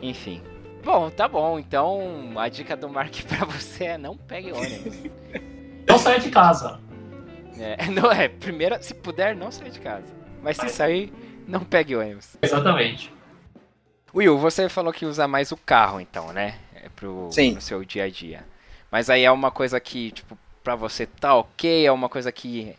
[0.00, 0.40] Enfim.
[0.82, 1.58] Bom, tá bom.
[1.58, 4.96] Então a dica do Mark pra você é não pegue ônibus.
[5.88, 6.80] Não saia de casa.
[7.58, 10.06] É, não é, primeiro, se puder, não sair de casa.
[10.42, 11.12] Mas se sair,
[11.46, 12.36] não pegue ônibus.
[12.40, 13.12] Exatamente.
[14.14, 16.58] Will, você falou que usa mais o carro, então, né?
[16.74, 17.52] É pro, Sim.
[17.52, 18.44] pro seu dia a dia.
[18.90, 22.74] Mas aí é uma coisa que, tipo, pra você tá ok, é uma coisa que.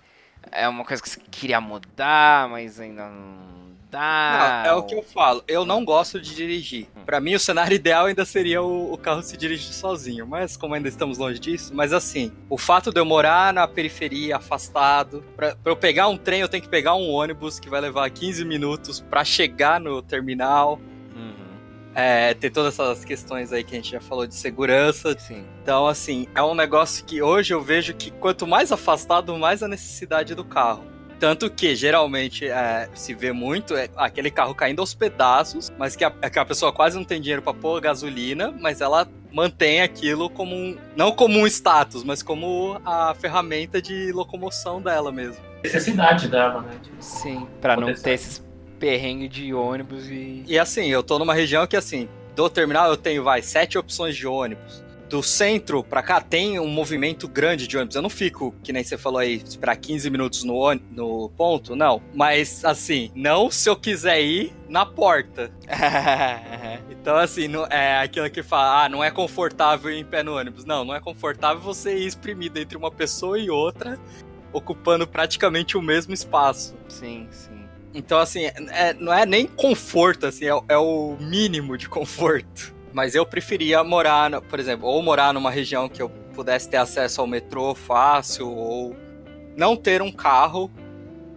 [0.52, 4.64] É uma coisa que você queria mudar, mas ainda não dá.
[4.64, 5.44] Não, é o que eu falo.
[5.48, 6.88] Eu não gosto de dirigir.
[7.06, 10.28] Pra mim, o cenário ideal ainda seria o, o carro se dirigir sozinho.
[10.28, 14.38] Mas como ainda estamos longe disso, mas assim, o fato de eu morar na periferia,
[14.38, 17.82] afastado, pra, pra eu pegar um trem, eu tenho que pegar um ônibus que vai
[17.82, 20.80] levar 15 minutos pra chegar no terminal.
[21.96, 25.18] É, tem todas essas questões aí que a gente já falou de segurança.
[25.18, 25.46] sim.
[25.64, 29.68] Então, assim, é um negócio que hoje eu vejo que quanto mais afastado, mais a
[29.68, 30.84] necessidade do carro.
[31.18, 36.04] Tanto que, geralmente, é, se vê muito é aquele carro caindo aos pedaços, mas que
[36.04, 40.30] a, que a pessoa quase não tem dinheiro pra pôr gasolina, mas ela mantém aquilo
[40.30, 40.78] como um.
[40.96, 45.44] Não como um status, mas como a ferramenta de locomoção dela mesmo.
[45.64, 46.78] Necessidade dela, né?
[46.84, 48.45] Tipo, Sim, pra não ter esses
[48.76, 50.44] perrengues de ônibus e.
[50.48, 54.16] E assim, eu tô numa região que, assim, do terminal eu tenho, vai, sete opções
[54.16, 54.84] de ônibus.
[55.10, 57.96] Do centro pra cá tem um movimento grande de ônibus.
[57.96, 61.76] Eu não fico, que nem você falou aí, esperar 15 minutos no, ôni- no ponto,
[61.76, 62.02] não.
[62.14, 65.52] Mas, assim, não se eu quiser ir na porta.
[66.90, 70.36] Então, assim, não, é aquilo que fala, ah, não é confortável ir em pé no
[70.36, 70.66] ônibus.
[70.66, 74.00] Não, não é confortável você ir espremido entre uma pessoa e outra,
[74.52, 76.76] ocupando praticamente o mesmo espaço.
[76.88, 77.55] sim, sim.
[77.96, 82.76] Então, assim, é- não é nem conforto, assim, é, o- é o mínimo de conforto.
[82.94, 86.78] Mas eu preferia morar, no- por exemplo, ou morar numa região que eu pudesse ter
[86.78, 88.96] acesso ao metrô fácil, ou
[89.56, 90.70] não ter um carro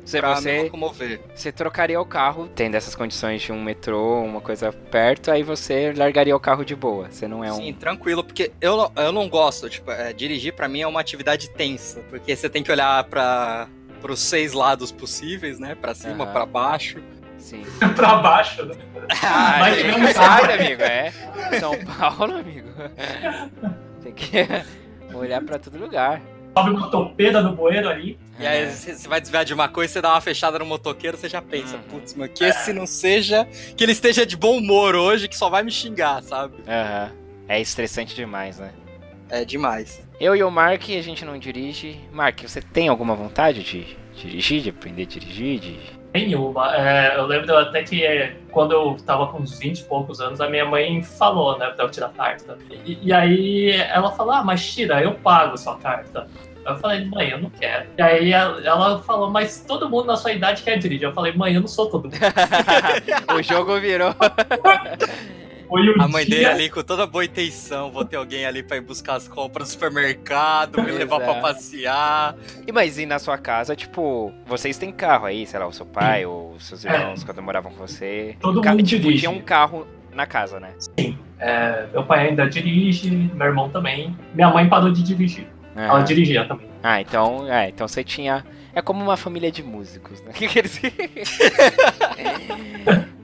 [0.05, 1.21] Você, pra me você, locomover.
[1.35, 5.93] você trocaria o carro, tendo essas condições de um metrô, uma coisa perto, aí você
[5.97, 7.09] largaria o carro de boa.
[7.11, 7.57] Você não é um.
[7.57, 11.01] Sim, tranquilo, porque eu não, eu não gosto, tipo, é, dirigir pra mim é uma
[11.01, 13.69] atividade tensa, porque você tem que olhar pra
[14.01, 15.75] pros seis lados possíveis, né?
[15.75, 16.99] Pra cima, pra baixo.
[17.39, 17.63] Sim.
[17.95, 18.75] pra baixo, né?
[19.23, 20.41] Ah, que sarro.
[20.41, 21.13] sabe, amigo, é.
[21.61, 22.69] São Paulo, amigo.
[24.03, 24.47] Tem que
[25.15, 26.21] olhar pra todo lugar.
[26.57, 28.19] Sobe uma topeira no bueiro ali.
[28.39, 31.17] E aí você você vai desviar de uma coisa, você dá uma fechada no motoqueiro,
[31.17, 33.47] você já pensa, putz, mano, que esse não seja.
[33.77, 36.55] Que ele esteja de bom humor hoje, que só vai me xingar, sabe?
[36.67, 37.13] Aham.
[37.49, 38.73] É estressante demais, né?
[39.31, 40.07] É demais.
[40.21, 42.01] Eu e o Mark, a gente não dirige.
[42.13, 45.61] Mark, você tem alguma vontade de dirigir, de aprender a dirigir?
[45.61, 45.79] De...
[46.13, 46.75] Nenhuma.
[46.75, 50.41] É, eu lembro até que é, quando eu tava com uns 20 e poucos anos,
[50.41, 52.59] a minha mãe falou, né, pra eu tirar carta.
[52.85, 56.27] E, e aí ela falou, ah, mas tira, eu pago sua carta.
[56.67, 57.87] Eu falei, mãe, eu não quero.
[57.97, 61.05] E aí ela, ela falou, mas todo mundo na sua idade quer dirigir.
[61.05, 62.17] Eu falei, mãe, eu não sou todo mundo.
[63.39, 64.15] o jogo virou.
[65.69, 68.63] Foi um A mãe dia- dele ali com toda boa intenção, vou ter alguém ali
[68.63, 71.43] pra ir buscar as compras no supermercado, me levar pra Exato.
[71.43, 72.35] passear.
[72.67, 75.85] E mas e na sua casa, tipo, vocês têm carro aí, sei lá, o seu
[75.85, 78.35] pai ou os seus irmãos quando moravam com você?
[78.41, 79.21] Todo Ca- mundo tipo, dirige.
[79.21, 80.73] tinha um carro na casa, né?
[81.39, 84.17] É, meu pai ainda dirige, meu irmão também.
[84.35, 85.47] Minha mãe parou de dirigir.
[85.77, 86.67] Ela dirigia também.
[86.83, 88.45] Ah, então, é, então você tinha.
[88.75, 90.33] É como uma família de músicos, né?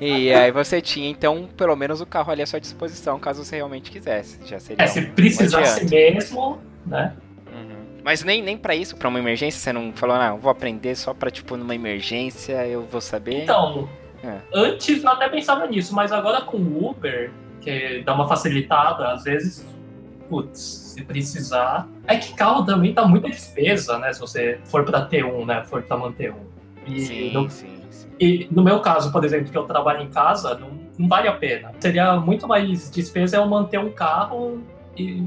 [0.00, 3.56] E aí você tinha, então, pelo menos o carro ali à sua disposição, caso você
[3.56, 4.38] realmente quisesse.
[4.46, 4.82] Já seria.
[4.84, 7.12] É, se um- precisasse mesmo, né?
[7.52, 8.00] Uhum.
[8.04, 11.12] Mas nem, nem pra isso, pra uma emergência, você não falou, não, vou aprender só
[11.14, 13.42] pra, tipo, numa emergência eu vou saber.
[13.44, 13.88] Então,
[14.22, 14.36] É.
[14.54, 17.30] antes eu até pensava nisso, mas agora com o Uber,
[17.60, 19.66] que dá uma facilitada, às vezes,
[20.28, 20.60] putz,
[20.94, 21.88] se precisar.
[22.06, 24.12] É que carro também tá muita despesa, né?
[24.12, 25.62] Se você for pra ter um, né?
[25.64, 26.46] For pra manter um.
[26.86, 27.75] E, sim, sim, sim.
[28.18, 31.32] E no meu caso, por exemplo, que eu trabalho em casa, não, não vale a
[31.32, 31.72] pena.
[31.78, 34.62] Seria muito mais despesa eu manter um carro
[34.96, 35.22] e,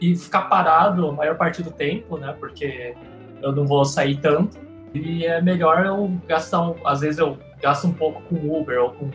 [0.00, 2.34] e ficar parado a maior parte do tempo, né?
[2.38, 2.94] Porque
[3.42, 4.56] eu não vou sair tanto.
[4.94, 9.10] E é melhor eu gastar, às vezes eu gasto um pouco com Uber ou com,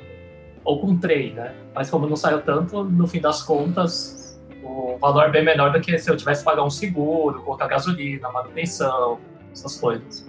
[0.66, 1.54] ou com trem, né?
[1.74, 5.80] Mas como não saio tanto, no fim das contas, o valor é bem menor do
[5.80, 9.20] que se eu tivesse que pagar um seguro, colocar gasolina, manutenção,
[9.54, 10.28] essas coisas.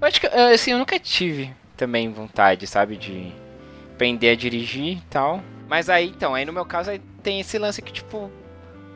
[0.00, 3.32] Eu acho que, eh, assim, eu nunca tive também vontade, sabe, de
[3.94, 5.42] aprender a dirigir e tal.
[5.66, 8.30] Mas aí, então, aí no meu caso aí tem esse lance que, tipo,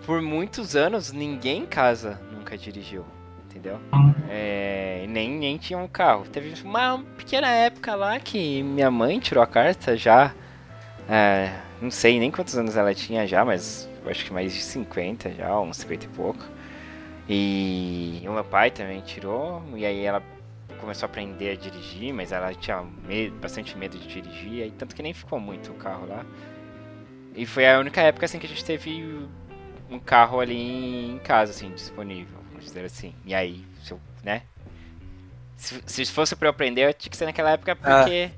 [0.04, 3.06] por muitos anos ninguém em casa nunca dirigiu,
[3.46, 3.80] entendeu?
[4.28, 6.26] É, e nem, nem tinha um carro.
[6.30, 10.34] Teve uma pequena época lá que minha mãe tirou a carta já.
[11.08, 15.30] é, não sei nem quantos anos ela tinha já, mas acho que mais de 50
[15.32, 16.44] já, uns 50 e pouco.
[17.26, 20.22] E o meu pai também tirou, e aí ela
[20.84, 24.94] começou a aprender a dirigir, mas ela tinha medo- bastante medo de dirigir, aí tanto
[24.94, 26.24] que nem ficou muito o carro lá.
[27.34, 29.26] E foi a única época assim que a gente teve
[29.90, 33.14] um carro ali em casa, assim, disponível, vamos dizer assim.
[33.24, 34.42] E aí, se eu, né?
[35.56, 38.30] Se, se fosse pra eu aprender, tinha que ser naquela época, porque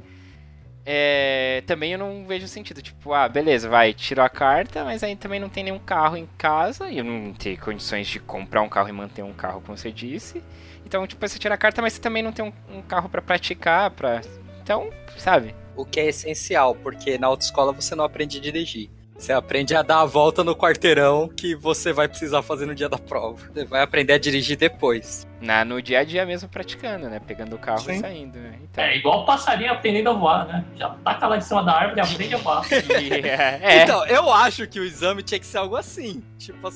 [0.89, 2.81] é, também eu não vejo sentido.
[2.81, 6.29] Tipo, ah, beleza, vai, tiro a carta, mas aí também não tem nenhum carro em
[6.39, 9.77] casa, e eu não tenho condições de comprar um carro e manter um carro, como
[9.77, 10.41] você disse.
[10.85, 13.21] Então, tipo, você tira a carta, mas você também não tem um, um carro pra
[13.21, 14.21] praticar, pra.
[14.63, 15.55] Então, sabe?
[15.75, 18.89] O que é essencial, porque na autoescola você não aprende a dirigir.
[19.19, 22.89] Você aprende a dar a volta no quarteirão que você vai precisar fazer no dia
[22.89, 23.49] da prova.
[23.53, 25.27] Você vai aprender a dirigir depois.
[25.41, 27.19] Na, no dia a dia mesmo praticando, né?
[27.19, 28.01] Pegando o carro e Sim.
[28.01, 28.39] saindo.
[28.39, 28.59] né?
[28.63, 28.85] Então.
[28.85, 30.65] É igual o passarinho aprendendo a voar, né?
[30.77, 32.63] Já taca lá de cima da árvore e aprende a voar.
[33.01, 36.23] E, é, Então, eu acho que o exame tinha que ser algo assim.
[36.39, 36.69] Tipo,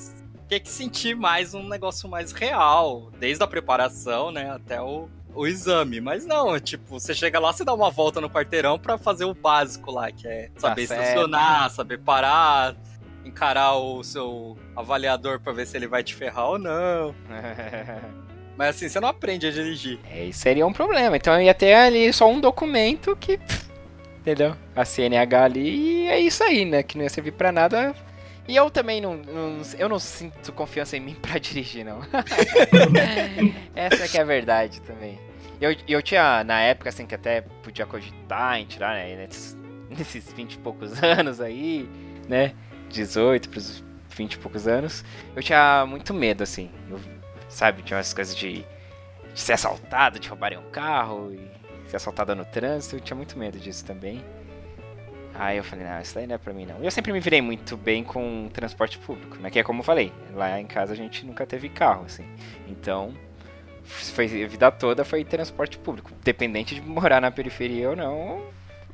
[0.49, 3.11] tinha que sentir mais um negócio mais real.
[3.19, 6.01] Desde a preparação, né, até o, o exame.
[6.01, 9.35] Mas não, tipo, você chega lá, você dá uma volta no quarteirão pra fazer o
[9.35, 11.03] básico lá, que é saber certo.
[11.03, 12.77] estacionar, saber parar,
[13.25, 17.15] encarar o seu avaliador pra ver se ele vai te ferrar ou não.
[18.57, 19.99] Mas assim, você não aprende a dirigir.
[20.11, 21.17] É, isso seria um problema.
[21.17, 23.39] Então eu ia ter ali só um documento que.
[23.39, 23.71] pff,
[24.21, 24.55] Entendeu?
[24.77, 26.83] A CNH ali e é isso aí, né?
[26.83, 27.95] Que não ia servir pra nada.
[28.49, 32.01] E eu também não, não- Eu não sinto confiança em mim pra dirigir, não.
[33.75, 35.19] Essa que é a verdade também.
[35.61, 39.15] Eu, eu tinha, na época, assim, que até podia cogitar em tirar, né?
[39.17, 39.57] Nesses,
[39.91, 41.89] nesses 20 e poucos anos aí,
[42.29, 42.55] né?
[42.89, 45.05] 18 pros 20 e poucos anos.
[45.37, 46.71] Eu tinha muito medo, assim.
[46.91, 46.99] Eu,
[47.49, 47.83] sabe?
[47.83, 48.65] Tinha umas coisas de
[49.33, 52.97] de ser assaltado, de roubarem um carro e ser assaltado no trânsito.
[52.97, 54.25] Eu tinha muito medo disso também.
[55.41, 56.83] Aí eu falei, não, isso daí não é pra mim não.
[56.83, 59.49] E eu sempre me virei muito bem com transporte público, né?
[59.49, 62.27] Que é como eu falei, lá em casa a gente nunca teve carro, assim.
[62.69, 63.15] Então,
[63.83, 66.13] foi, a vida toda foi transporte público.
[66.23, 68.43] Dependente de morar na periferia ou não,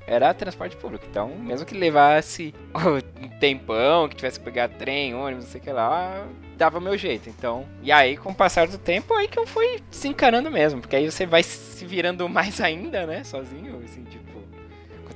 [0.07, 1.05] era transporte público.
[1.11, 2.55] Então, mesmo que levasse
[3.21, 6.81] um tempão, que tivesse que pegar trem, ônibus, não sei o que lá, dava o
[6.81, 7.29] meu jeito.
[7.29, 10.81] Então, e aí, com o passar do tempo, aí que eu fui se encarando mesmo.
[10.81, 13.25] Porque aí você vai se virando mais ainda, né?
[13.25, 14.26] Sozinho, assim, tipo,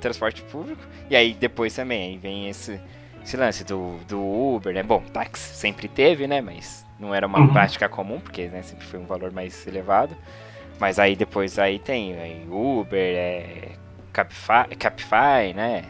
[0.01, 0.81] transporte público.
[1.09, 2.79] E aí, depois também, aí vem esse,
[3.23, 4.83] esse lance do, do Uber, né?
[4.83, 6.41] Bom, táxi sempre teve, né?
[6.41, 7.53] Mas não era uma Uhum.
[7.53, 10.15] prática comum, porque né, sempre foi um valor mais elevado.
[10.79, 13.69] Mas aí depois aí tem aí, Uber, é,
[14.11, 15.83] Capify, Capify, né?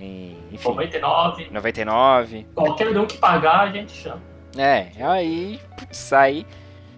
[0.00, 1.48] E, enfim, 99.
[1.50, 2.46] 99.
[2.54, 4.22] Qualquer um que pagar, a gente chama.
[4.56, 6.46] É, aí, putz, aí,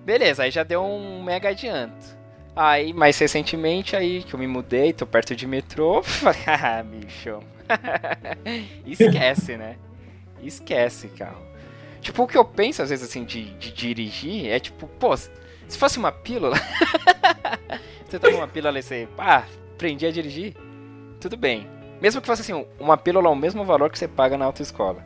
[0.05, 2.20] beleza, aí já deu um mega adianto.
[2.55, 7.41] Aí, mais recentemente, aí que eu me mudei, tô perto de metrô, falei, ah, bicho,
[8.85, 9.77] esquece, né?
[10.43, 11.43] Esquece, carro.
[12.01, 15.31] Tipo, o que eu penso, às vezes, assim, de, de dirigir, é tipo, pô, se
[15.79, 16.57] fosse uma pílula,
[18.09, 19.45] você toma uma pílula e você, ah,
[19.75, 20.55] aprendi a dirigir,
[21.21, 21.69] tudo bem.
[22.01, 25.05] Mesmo que fosse, assim, uma pílula ao mesmo valor que você paga na autoescola.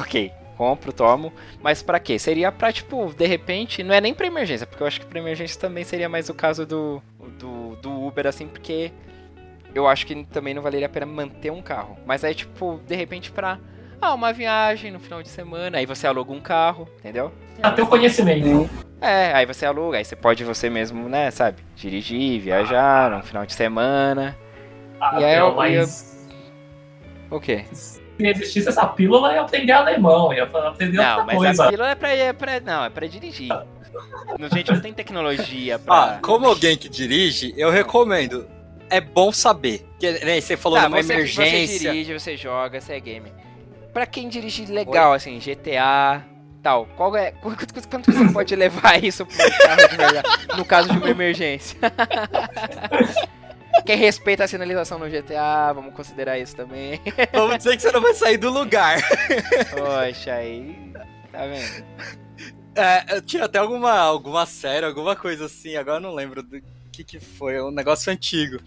[0.00, 1.32] ok, compro, tomo.
[1.62, 2.18] Mas pra quê?
[2.18, 5.18] Seria pra, tipo, de repente, não é nem pra emergência, porque eu acho que pra
[5.18, 7.02] emergência também seria mais o caso do,
[7.38, 8.90] do, do Uber, assim, porque
[9.74, 11.96] eu acho que também não valeria a pena manter um carro.
[12.06, 13.58] Mas aí, tipo, de repente pra.
[14.00, 17.32] Ah, uma viagem no final de semana, aí você aluga um carro, entendeu?
[17.74, 18.68] Tem o conhecimento.
[19.00, 23.46] É, aí você aluga, aí você pode você mesmo, né, sabe, dirigir, viajar no final
[23.46, 24.36] de semana.
[25.00, 26.28] Ah, E aí não, eu- mas
[27.30, 27.64] O quê?
[28.16, 31.64] Se existisse essa pílula, eu ia aprender alemão, ia aprender Não, outra mas coisa.
[31.64, 32.60] a pílula é pra, é pra.
[32.60, 33.48] Não, é pra dirigir.
[34.38, 36.18] No, gente, não tem tecnologia Ah, pra.
[36.22, 38.46] como alguém que dirige, eu recomendo.
[38.90, 39.84] É bom saber.
[39.98, 41.78] Que, né, você falou Tá, numa você, emergência.
[41.78, 43.32] Você dirige, você joga, você é gamer.
[43.92, 46.22] Pra quem dirige legal, assim, GTA,
[46.62, 47.30] tal, qual é.
[47.42, 50.28] Quanto, quanto- quanto você pode levar isso pro carro de verdade?
[50.56, 51.78] No caso de uma emergência.
[53.84, 57.00] Quem respeita a sinalização no GTA, vamos considerar isso também.
[57.32, 58.98] Vamos dizer que você não vai sair do lugar.
[59.70, 60.76] Poxa, aí.
[61.30, 61.84] Tá vendo?
[62.74, 66.60] É, eu tinha até alguma, alguma série, alguma coisa assim, agora eu não lembro do
[66.92, 68.58] que que foi, é um negócio antigo.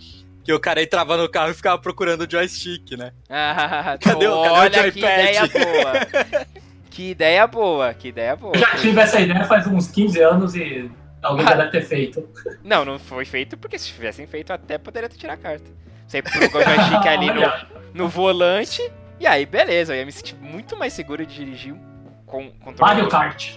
[0.44, 3.12] Que o cara entrava no carro e ficava procurando o joystick, né?
[3.30, 4.92] Ah, Cadê o- cadê o olha joypad?
[4.92, 6.46] que ideia boa.
[6.90, 8.56] Que ideia boa, que ideia boa.
[8.56, 10.90] Eu já tive essa ideia faz uns 15 anos e
[11.22, 12.30] alguém já deve ter feito.
[12.64, 15.72] Não, não foi feito porque se tivessem feito até poderia ter tirado a carta.
[16.08, 17.42] Você pluga o joystick ali no,
[17.94, 18.82] no volante
[19.20, 21.76] e aí beleza, eu ia me sentir muito mais seguro de dirigir
[22.26, 23.56] com controle Mario Kart.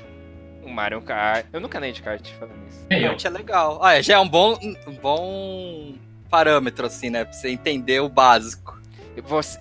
[0.63, 1.47] um Mario Kart.
[1.53, 2.85] Eu nunca andei de kart falando isso.
[2.91, 2.99] Eu.
[2.99, 3.79] Realmente é legal.
[3.83, 5.95] Ah, é, já é um bom, um bom
[6.31, 7.25] parâmetro, assim, né?
[7.25, 8.81] Pra você entender o básico.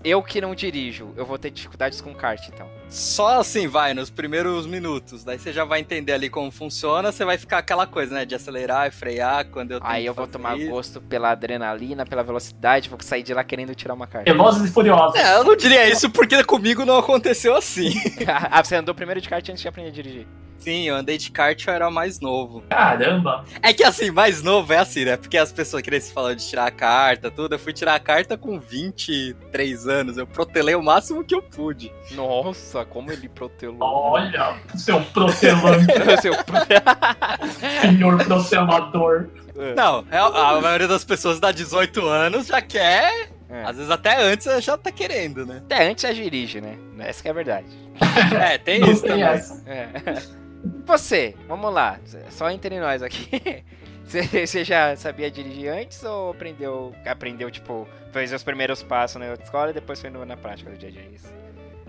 [0.03, 2.69] Eu, que não dirijo, eu vou ter dificuldades com kart então.
[2.89, 5.23] Só assim vai, nos primeiros minutos.
[5.23, 8.25] Daí você já vai entender ali como funciona, você vai ficar aquela coisa, né?
[8.25, 10.69] De acelerar e frear quando eu tenho Aí eu vou tomar isso.
[10.69, 14.31] gosto pela adrenalina, pela velocidade, vou sair de lá querendo tirar uma carta.
[14.31, 15.19] Velozes e Furiosos.
[15.19, 17.93] É, eu não diria isso porque comigo não aconteceu assim.
[18.27, 20.27] ah, você andou primeiro de kart antes de aprender a dirigir.
[20.61, 22.63] Sim, eu andei de kart, eu era mais novo.
[22.69, 23.43] Caramba.
[23.61, 25.17] É que assim, mais novo é assim, né?
[25.17, 27.55] Porque as pessoas querem se falar de tirar a carta, tudo.
[27.55, 30.17] Eu fui tirar a carta com 23 anos.
[30.17, 31.91] Eu protelei o máximo que eu pude.
[32.11, 33.79] Nossa, como ele protelou.
[33.81, 35.85] Olha, seu protelante,
[36.21, 36.33] Seu-
[37.81, 39.27] senhor protelador.
[39.75, 43.29] Não, é- a maioria das pessoas dá 18 anos já quer.
[43.49, 43.63] É.
[43.65, 45.57] Às vezes até antes já tá querendo, né?
[45.65, 46.77] Até antes já dirige, né?
[46.99, 47.67] Essa que é a verdade.
[48.41, 49.25] É, tem Não isso tem também.
[49.25, 49.63] essa.
[49.67, 50.40] É.
[50.85, 51.99] Você, vamos lá,
[52.29, 53.63] só entre nós aqui.
[54.03, 59.71] Você já sabia dirigir antes ou aprendeu, aprendeu tipo, fez os primeiros passos na escola
[59.71, 61.07] e depois foi na prática do dia a dia?
[61.15, 61.31] Isso.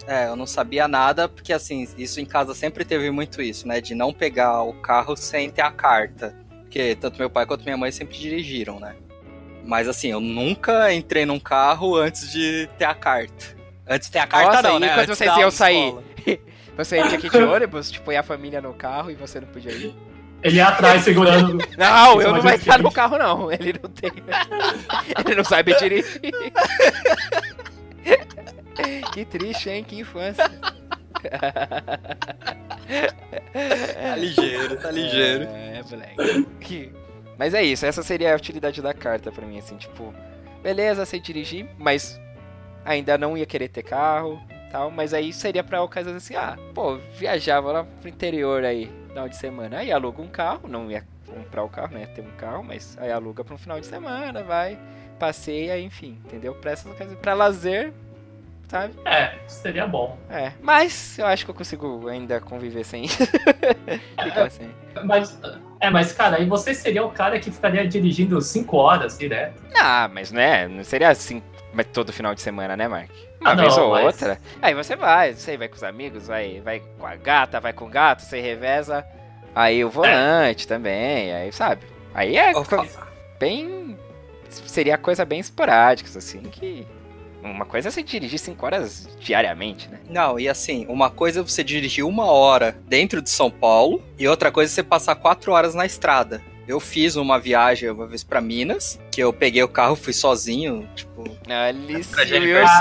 [0.07, 3.81] É, eu não sabia nada, porque assim, isso em casa sempre teve muito isso, né?
[3.81, 6.35] De não pegar o carro sem ter a carta.
[6.63, 8.95] Porque tanto meu pai quanto minha mãe sempre dirigiram, né?
[9.65, 13.57] Mas assim, eu nunca entrei num carro antes de ter a carta.
[13.87, 14.89] Antes de ter a carta, Nossa, não, né?
[14.89, 15.95] quando Antes vocês iam sair?
[16.73, 16.75] autoescola.
[16.77, 19.73] Você ia aqui de ônibus, tipo, ia a família no carro e você não podia
[19.73, 19.95] ir?
[20.43, 21.59] Ele ia atrás segurando.
[21.79, 24.11] Não, Isso eu é não vai estar no carro não, ele não tem.
[25.25, 26.21] ele não sabe dirigir.
[29.13, 29.85] que triste, hein?
[29.85, 30.51] Que infância.
[34.03, 35.45] Tá ligeiro, tá ligeiro.
[35.45, 36.93] É, moleque.
[37.39, 40.13] Mas é isso, essa seria a utilidade da carta pra mim, assim, tipo,
[40.63, 42.21] beleza, sei dirigir, mas
[42.85, 44.41] ainda não ia querer ter carro
[44.73, 49.29] tal, mas aí seria pra ocasiões assim, ah, pô, viajava lá pro interior aí, final
[49.29, 52.65] de semana, aí aluga um carro, não ia comprar o carro, né, ter um carro,
[52.65, 54.79] mas aí aluga pra um final de semana, vai,
[55.19, 56.55] passeia, enfim, entendeu?
[56.55, 57.93] Pra essas ocasiões, pra lazer,
[58.67, 58.95] sabe?
[59.05, 60.19] É, seria bom.
[60.31, 60.53] É.
[60.63, 63.19] Mas eu acho que eu consigo ainda conviver sem isso.
[64.25, 64.71] Ficar sem.
[65.05, 65.39] Mas,
[65.81, 69.63] é, mas, cara, aí você seria o cara que ficaria dirigindo 5 horas direto.
[69.75, 71.43] Ah, mas né, não seria assim
[71.73, 73.11] mas todo final de semana, né, Mark?
[73.41, 74.39] Uma Ah, vez não, ou mas- outra.
[74.61, 77.87] Aí você vai, você vai com os amigos, vai, vai com a gata, vai com
[77.87, 79.05] o gato, você reveza.
[79.55, 81.83] Aí o volante também, aí sabe?
[82.15, 82.53] Aí é
[83.39, 83.97] bem.
[84.49, 86.87] Seria coisa bem esporádica, assim, que.
[87.43, 89.99] Uma coisa é você dirigir 5 horas diariamente, né?
[90.09, 94.29] Não, e assim, uma coisa é você dirigir uma hora dentro de São Paulo e
[94.29, 96.41] outra coisa é você passar quatro horas na estrada.
[96.73, 100.89] Eu fiz uma viagem uma vez pra Minas, que eu peguei o carro, fui sozinho,
[100.97, 102.73] tipo, Alice Época de Wilson.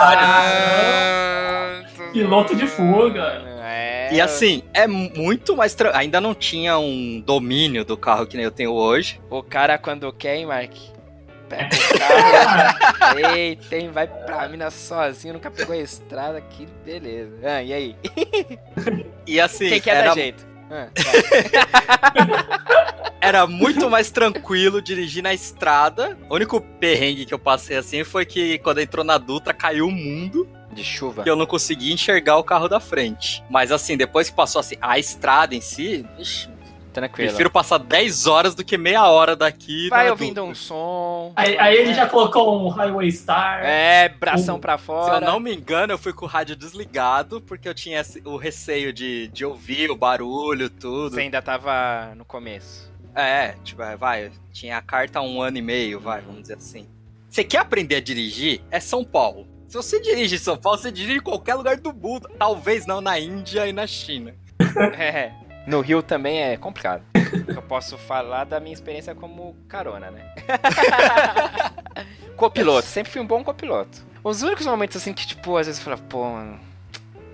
[2.14, 3.44] Piloto de fuga.
[3.62, 4.08] É.
[4.14, 5.76] E assim, é muito mais.
[5.76, 5.98] Tra...
[5.98, 9.20] Ainda não tinha um domínio do carro que nem eu tenho hoje.
[9.30, 10.72] O cara quando quer, hein, Mark?
[11.50, 13.20] Pega o carro.
[13.36, 17.36] Eita, hein, vai pra Minas sozinho, nunca pegou a estrada, que beleza.
[17.44, 17.96] Ah, e aí?
[19.28, 20.51] E assim, Quem quer era, dar jeito?
[20.72, 20.90] Vai.
[23.20, 26.18] era muito mais tranquilo dirigir na estrada.
[26.30, 29.92] O único perrengue que eu passei assim foi que quando entrou na Dutra caiu o
[29.92, 31.24] mundo De chuva.
[31.26, 33.44] e eu não conseguia enxergar o carro da frente.
[33.50, 36.50] Mas assim, depois que passou assim, a estrada em si, ixi,
[36.92, 37.30] Tranquilo.
[37.30, 39.88] prefiro passar 10 horas do que meia hora daqui.
[39.90, 41.32] Vai ouvindo um som.
[41.36, 43.64] Aí, aí ele já colocou um Highway Star.
[43.64, 45.26] É, bração pra Se fora.
[45.26, 48.36] eu não me engano, eu fui com o rádio desligado, porque eu tinha esse- o
[48.38, 51.16] receio de, de ouvir o barulho, tudo.
[51.16, 52.92] Você ainda tava no começo.
[53.16, 56.42] É, tipo, é, vai, eu tinha a carta há um ano e meio, vai, vamos
[56.44, 56.88] dizer assim.
[57.30, 58.62] Você quer aprender a dirigir?
[58.70, 59.48] É São Paulo.
[59.68, 62.30] Se você dirige em São Paulo, você dirige em qualquer lugar do mundo.
[62.38, 64.34] Talvez não na Índia e na China.
[64.98, 65.32] É.
[65.66, 67.04] No Rio também é complicado.
[67.48, 70.34] Eu posso falar da minha experiência como carona, né?
[72.36, 74.04] copiloto, sempre fui um bom copiloto.
[74.24, 76.60] Os únicos momentos assim que, tipo, às vezes eu falo, pô, mano,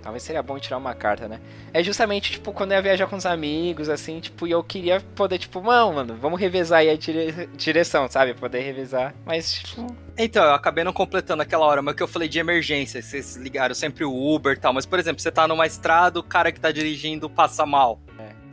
[0.08, 1.42] talvez seria bom tirar uma carta, né?
[1.74, 5.02] É justamente, tipo, quando eu ia viajar com os amigos, assim, tipo, e eu queria
[5.02, 8.34] poder, tipo, não, mano, vamos revezar aí a dire- direção, sabe?
[8.34, 9.14] Poder revezar.
[9.26, 9.86] Mas, tipo,
[10.18, 13.76] Então, eu acabei não completando aquela hora, mas que eu falei de emergência, vocês ligaram
[13.76, 14.72] sempre o Uber e tal.
[14.72, 18.00] Mas, por exemplo, você tá numa estrada, o cara que tá dirigindo passa mal.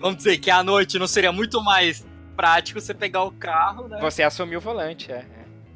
[0.01, 2.05] Vamos dizer que à noite não seria muito mais
[2.37, 3.99] prático você pegar o carro, né?
[4.01, 5.25] você assumiu o volante, é.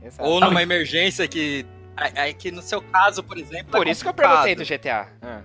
[0.03, 0.11] é.
[0.18, 1.64] Ou numa emergência que.
[2.01, 3.73] É é que no seu caso, por exemplo.
[3.73, 5.09] Por é isso que eu perguntei do GTA.
[5.23, 5.41] Ah.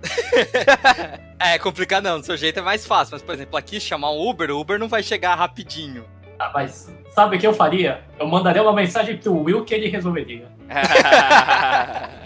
[1.45, 3.15] É complicado não, do seu jeito é mais fácil.
[3.15, 6.05] Mas, por exemplo, aqui chamar um Uber, o Uber não vai chegar rapidinho.
[6.39, 8.01] Ah, mas sabe o que eu faria?
[8.17, 10.47] Eu mandaria uma mensagem pro Will que ele resolveria.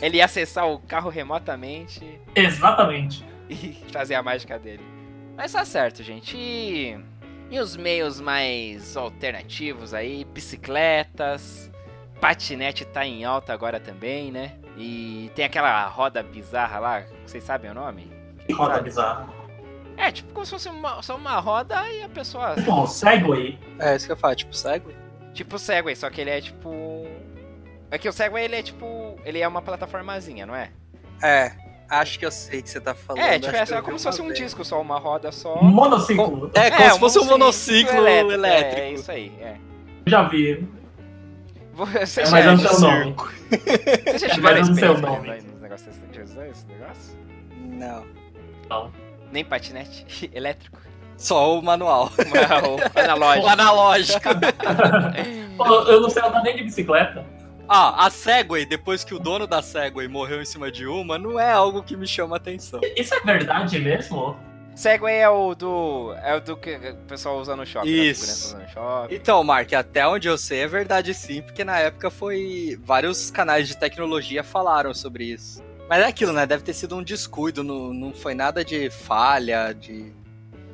[0.00, 3.24] Ele ia acessar o carro remotamente Exatamente.
[3.48, 4.82] e fazer a mágica dele.
[5.36, 6.36] Mas tá certo, gente.
[6.36, 6.98] E,
[7.50, 10.24] e os meios mais alternativos aí?
[10.24, 11.70] Bicicletas,
[12.20, 14.56] patinete tá em alta agora também, né?
[14.76, 18.10] E tem aquela roda bizarra lá, vocês sabem o nome?
[18.52, 19.28] Roda bizarra.
[19.96, 22.54] É, tipo como se fosse uma, só uma roda e a pessoa.
[22.64, 23.58] Bom, Segway.
[23.78, 24.94] É isso que eu falo, tipo, segue.
[25.32, 27.06] Tipo o Segway, só que ele é tipo.
[27.90, 29.18] É que o Segway ele é tipo.
[29.24, 30.70] Ele é uma plataformazinha, não é?
[31.22, 31.52] É,
[31.88, 33.22] acho que eu sei o que você tá falando.
[33.22, 35.62] É, tipo, acho é que só como se fosse um disco, só uma roda só.
[35.62, 36.50] Monociclo.
[36.54, 38.80] É, como se fosse um monociclo monociclo elétrico.
[38.80, 39.56] É, isso aí, é.
[40.06, 40.66] Já vi.
[42.06, 43.16] Você É, já, mas eu não sei o você nome.
[44.18, 45.38] já é, tiveram o experiência nome.
[45.40, 47.18] de nos negócios de usar esse negócio?
[47.66, 48.04] Não.
[48.68, 48.92] Não.
[49.30, 50.78] Nem patinete elétrico.
[51.16, 52.10] Só o manual.
[52.94, 53.46] O analógico.
[53.48, 54.20] analógico.
[55.56, 57.24] Pô, Eu não sei andar nem de bicicleta.
[57.68, 61.38] Ah, a Segway, depois que o dono da Segway morreu em cima de uma, não
[61.40, 62.80] é algo que me chama atenção.
[62.96, 64.36] Isso é verdade mesmo?
[64.76, 66.14] Segway é o do.
[66.22, 67.90] É o do que o pessoal usa no shopping.
[67.90, 68.04] né?
[68.04, 68.48] Isso.
[68.48, 69.14] Usa no shopping.
[69.14, 72.78] Então, Mark, até onde eu sei é verdade sim, porque na época foi.
[72.84, 75.64] Vários canais de tecnologia falaram sobre isso.
[75.88, 76.44] Mas é aquilo, né?
[76.46, 80.12] Deve ter sido um descuido, não, não foi nada de falha, de.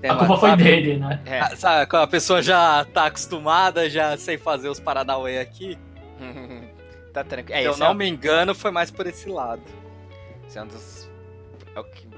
[0.03, 0.65] A culpa foi sabe?
[0.65, 1.21] dele, né?
[1.25, 1.39] É.
[1.39, 5.79] Ah, Sabe, quando a pessoa já tá acostumada, já sei fazer os Paranauê aqui.
[7.15, 7.57] tá tranquilo.
[7.57, 9.63] É, eu esse não é, me engano, foi mais por esse lado.
[10.49, 11.09] esse é um dos.
[11.77, 12.09] É o que,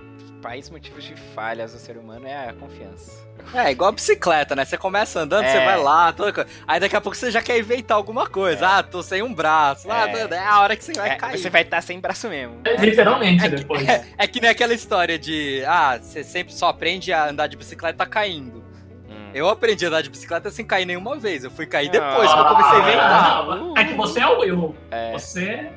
[0.44, 3.24] principais motivos de falhas do ser humano é a confiança.
[3.54, 4.64] É, igual a bicicleta, né?
[4.64, 5.52] Você começa andando, É.
[5.52, 6.48] você vai lá, toda coisa.
[6.66, 8.64] Aí daqui a pouco você já quer inventar alguma coisa.
[8.64, 8.68] É.
[8.68, 9.90] Ah, tô sem um braço.
[9.90, 10.34] Ah, É.
[10.34, 11.38] é a hora que você vai É, cair.
[11.38, 12.60] você vai estar sem braço mesmo.
[12.64, 13.86] É, Literalmente depois.
[13.88, 18.04] É que nem aquela história de, ah, você sempre só aprende a andar de bicicleta
[18.06, 18.62] caindo.
[19.08, 19.30] Hum.
[19.34, 21.42] Eu aprendi a andar de bicicleta sem cair nenhuma vez.
[21.44, 22.48] Eu fui cair depois, que eu Ah.
[22.50, 23.48] comecei a inventar.
[23.76, 24.76] Ah, É que você é o Will.
[24.90, 25.12] É.
[25.12, 25.70] Você.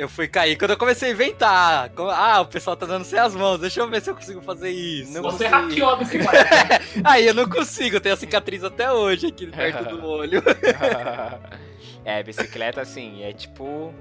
[0.00, 1.90] Eu fui cair quando eu comecei a inventar.
[2.16, 4.70] Ah, o pessoal tá dando sem as mãos, deixa eu ver se eu consigo fazer
[4.70, 5.12] isso.
[5.12, 5.50] Não Você consigo.
[5.68, 6.80] hackeou a bicicleta.
[7.04, 10.42] Aí eu não consigo, eu tenho a cicatriz até hoje aqui perto do olho.
[12.02, 13.92] é, bicicleta assim, é tipo.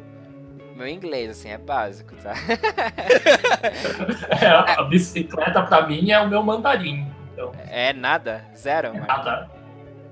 [0.73, 2.33] meu inglês, assim, é básico, tá?
[4.41, 4.47] É,
[4.79, 7.05] a bicicleta pra mim é o meu mandarim.
[7.33, 8.45] Então, É nada?
[8.55, 9.05] Zero, mano?
[9.05, 9.49] nada.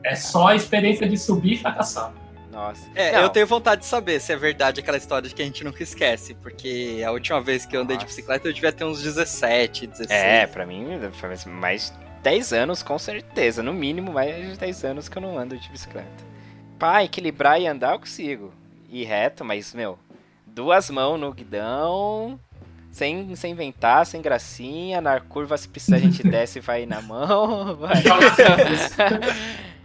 [0.03, 2.11] É só a experiência de subir e fracassar.
[2.57, 2.89] Nossa.
[2.95, 5.45] É, Não, eu tenho vontade de saber se é verdade aquela história de que a
[5.45, 8.15] gente nunca esquece, porque a última vez que eu andei de Nossa.
[8.15, 10.09] bicicleta eu devia ter uns 17, 16.
[10.11, 11.93] É, pra mim, faz mais
[12.23, 13.61] 10 anos, com certeza.
[13.61, 16.25] No mínimo, mais de 10 anos que eu não ando de bicicleta.
[16.79, 18.51] Pra equilibrar e andar, eu consigo.
[18.89, 19.99] Ir reto, mas, meu,
[20.47, 22.39] duas mãos no guidão,
[22.91, 24.99] sem, sem inventar, sem gracinha.
[24.99, 27.75] Na curva, se precisar, a gente desce e vai na mão.
[27.77, 28.01] vai.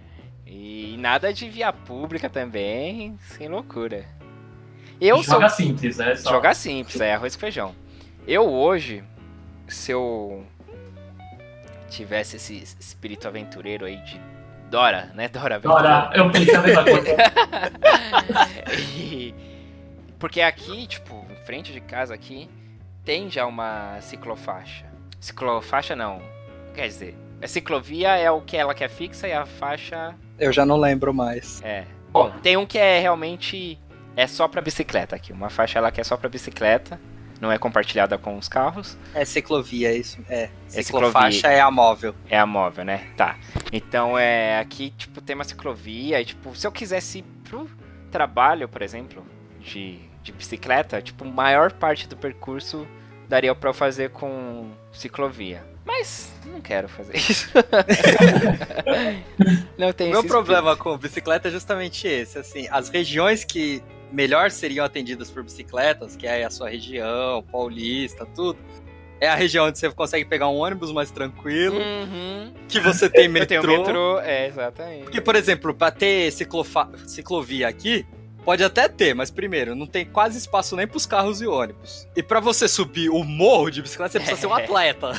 [1.03, 4.05] Joga e nada de via pública também, sem loucura.
[5.01, 6.15] Eu sou Joga simples, né?
[6.15, 7.75] Só- Jogar simples, é arroz com feijão.
[8.27, 9.03] Eu hoje,
[9.67, 10.47] se eu
[11.91, 14.21] tivesse esse espírito aventureiro aí de
[14.71, 15.29] Dora, né?
[15.29, 17.17] Dora Dora, eu pensei a mesma coisa.
[18.97, 19.35] E-
[20.19, 22.49] Porque aqui, tipo, em frente de casa aqui,
[23.05, 24.87] tem já uma ciclofaixa.
[25.21, 26.23] Ciclofaixa não.
[26.75, 30.53] Quer dizer, a ciclovia é o que ela que é fixa e a faixa Eu
[30.53, 31.61] já não lembro mais.
[31.63, 31.85] é.
[32.13, 33.79] Bom, tem um que é realmente
[34.15, 35.33] é só pra bicicleta aqui.
[35.33, 37.01] Uma faixa ela que é só pra bicicleta,
[37.41, 38.99] não é compartilhada com os carros.
[39.15, 40.19] É ciclovia, é isso.
[40.29, 40.51] É.
[40.75, 42.15] É Ciclofaixa é a móvel.
[42.29, 43.07] É a móvel, né?
[43.17, 43.39] Tá.
[43.73, 47.67] Então é aqui, tipo, tem uma ciclovia e, tipo, se eu quisesse ir pro
[48.11, 49.27] trabalho, por exemplo,
[49.59, 52.87] de, de bicicleta, tipo, maior parte do percurso
[53.27, 55.65] daria pra eu fazer com ciclovia.
[55.85, 57.49] Mas não quero fazer isso.
[59.79, 64.51] não tem O meu problema com bicicleta é justamente esse, assim, as regiões que melhor
[64.51, 68.59] seriam atendidas por bicicletas, que é a sua região, paulista, tudo,
[69.21, 71.79] é a região onde você consegue pegar um ônibus mais tranquilo.
[71.79, 72.53] Uhum.
[72.69, 73.79] que você tem metrô.
[73.79, 75.05] metrô, é, exatamente.
[75.05, 78.07] Porque, por exemplo, pra ter ciclofa- ciclovia aqui,
[78.45, 82.07] pode até ter, mas primeiro, não tem quase espaço nem pros carros e ônibus.
[82.17, 85.13] E pra você subir o morro de bicicleta, você precisa ser um atleta.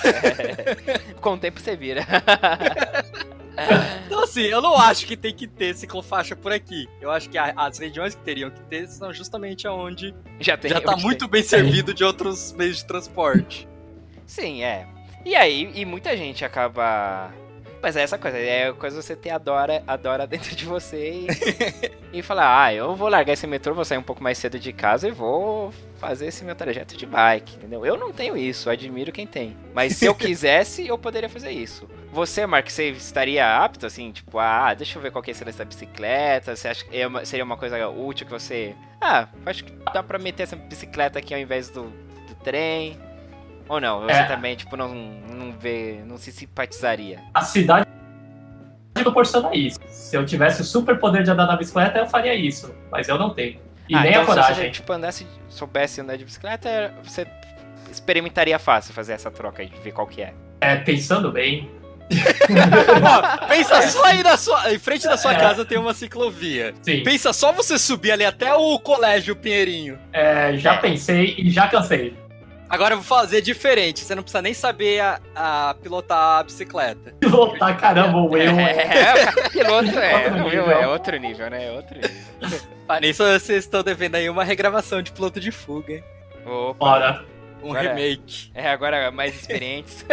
[1.21, 2.05] Com o tempo você vira.
[4.07, 6.87] Então, assim, eu não acho que tem que ter ciclofaixa por aqui.
[6.99, 10.71] Eu acho que a- as regiões que teriam que ter são justamente aonde Já tem
[10.71, 13.67] já tá muito bem servido de outros meios de transporte.
[14.25, 14.87] Sim, é.
[15.25, 17.31] E aí, e muita gente acaba.
[17.83, 21.11] Mas é essa coisa, é coisa você ter a Dora, a Dora dentro de você
[21.11, 21.27] e,
[22.19, 24.71] e falar, ah, eu vou largar esse metrô, vou sair um pouco mais cedo de
[24.71, 27.85] casa e vou fazer esse meu trajeto de bike, entendeu?
[27.85, 29.57] Eu não tenho isso, admiro quem tem.
[29.73, 31.85] Mas se eu quisesse, eu poderia fazer isso.
[32.09, 35.43] Você, Mark, você estaria apto, assim, tipo, ah, deixa eu ver qual que é esse
[35.43, 38.73] dessa bicicleta, você acha que é uma- seria uma coisa útil que você...
[39.01, 42.97] Ah, acho que dá pra meter essa bicicleta aqui ao invés do, do trem...
[43.69, 44.01] Ou não?
[44.01, 44.23] Você É.
[44.23, 46.01] também, tipo, não, não vê.
[46.05, 47.19] não se simpatizaria.
[47.33, 47.85] A cidade
[48.93, 49.79] proporciona isso.
[49.87, 52.73] Se eu tivesse o super poder de andar na bicicleta, eu faria isso.
[52.91, 53.59] Mas eu não tenho.
[53.89, 54.71] E nem então a se você, coragem.
[54.71, 57.27] tipo, andasse, soubesse andar de bicicleta, você
[57.91, 60.33] experimentaria fácil fazer essa troca aí, de ver qual que é.
[60.61, 61.69] É, pensando bem,
[62.13, 64.71] Ó, pensa só aí na sua.
[64.73, 65.39] Em frente da sua É.
[65.39, 66.73] casa tem uma ciclovia.
[66.81, 67.01] sim.
[67.01, 69.97] Pensa só você subir ali até o colégio Pinheirinho.
[70.11, 70.77] É, já É.
[70.77, 72.15] pensei e já cansei.
[72.73, 73.99] Agora eu vou fazer diferente.
[73.99, 77.13] Você não precisa nem saber a, a pilotar a bicicleta.
[77.29, 78.49] Voltar, caramba, o eu.
[78.59, 80.71] É, piloto é, Outro nível.
[80.71, 81.67] é outro nível, né?
[81.67, 82.59] É outro nível.
[82.87, 86.03] Para nisso vocês estão devendo aí uma regravação de piloto de fuga, hein?
[86.47, 86.73] Opa.
[86.79, 87.25] Bora.
[87.61, 88.51] Um Agora- remake.
[88.55, 90.03] É, agora mais experientes.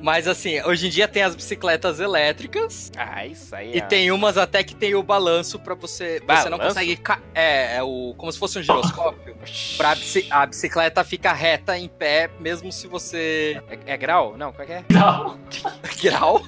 [0.00, 2.92] Mas assim, hoje em dia tem as bicicletas elétricas.
[2.96, 3.74] ah, isso aí.
[3.74, 6.20] E é- tem umas até que tem o balanço pra você.
[6.26, 6.74] Você não Balanço?
[6.76, 6.96] consegue.
[6.96, 8.14] ca- É, é o.
[8.16, 9.36] Como se fosse um giroscópio.
[9.76, 13.60] pra bici- a bicicleta ficar reta em pé, mesmo se você.
[13.86, 14.36] É, é grau?
[14.36, 14.84] Não, qual que é?
[14.90, 15.36] Não,
[16.02, 16.42] Grau.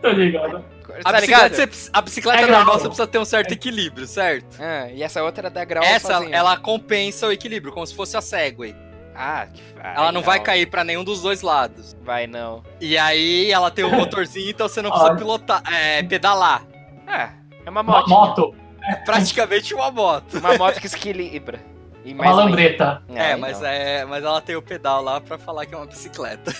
[0.00, 0.64] tô ligado.
[1.04, 1.54] A Tá bicicleta, ligado?
[1.74, 2.58] você a bicicleta É grau.
[2.58, 4.56] normal você precisa ter um certo equilíbrio, certo?
[4.60, 6.36] Ah, e essa outra dá grau Essa, sozinha.
[6.36, 8.74] ela compensa o equilíbrio, como se fosse a Segway.
[9.14, 9.62] Ah, que...
[9.82, 11.96] Ela não vai cair pra nenhum dos dois lados.
[12.02, 12.62] Vai não.
[12.80, 16.64] E aí ela tem o motorzinho, então você não precisa pilotar, é, pedalar.
[17.06, 17.30] Ah,
[17.64, 18.54] é uma Uma moto.
[18.82, 20.38] É praticamente uma moto.
[20.38, 21.60] Uma moto que se equilibra.
[22.04, 23.02] E uma mais lambreta.
[23.14, 23.66] É, Aí mas não.
[23.68, 26.52] é, mas ela tem o pedal lá pra falar que é uma bicicleta.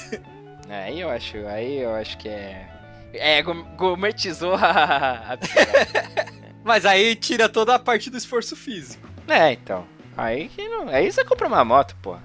[0.69, 2.69] É, Aí eu acho, aí eu acho que é.
[3.13, 5.33] É, gourmetizou a.
[5.33, 6.33] a bicicleta.
[6.65, 9.07] Mas aí tira toda a parte do esforço físico.
[9.27, 9.85] é, então.
[10.17, 10.89] Aí que não.
[10.89, 12.17] Aí você compra uma moto, pô.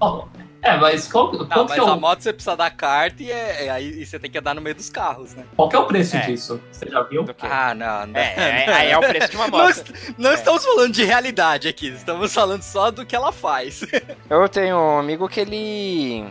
[0.60, 3.22] É, mas qual, Não, quanto mas que é a o, moto você precisa dar carta
[3.22, 5.44] e, é, é aí e você tem que andar no meio dos carros, né?
[5.54, 6.20] qual que é o preço É.
[6.22, 6.60] disso?
[6.72, 7.24] Você já viu?
[7.42, 8.20] Ah, não, não.
[8.20, 9.92] É, é, aí é o preço de uma Não, moto.
[10.18, 10.34] não É.
[10.34, 13.82] estamos falando de realidade aqui, estamos falando só do que ela faz.
[14.28, 16.24] Eu tenho um amigo que ele.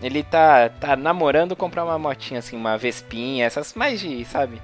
[0.00, 4.62] Ele tá, tá namorando comprar uma motinha assim, uma Vespinha, essas mais de, sabe?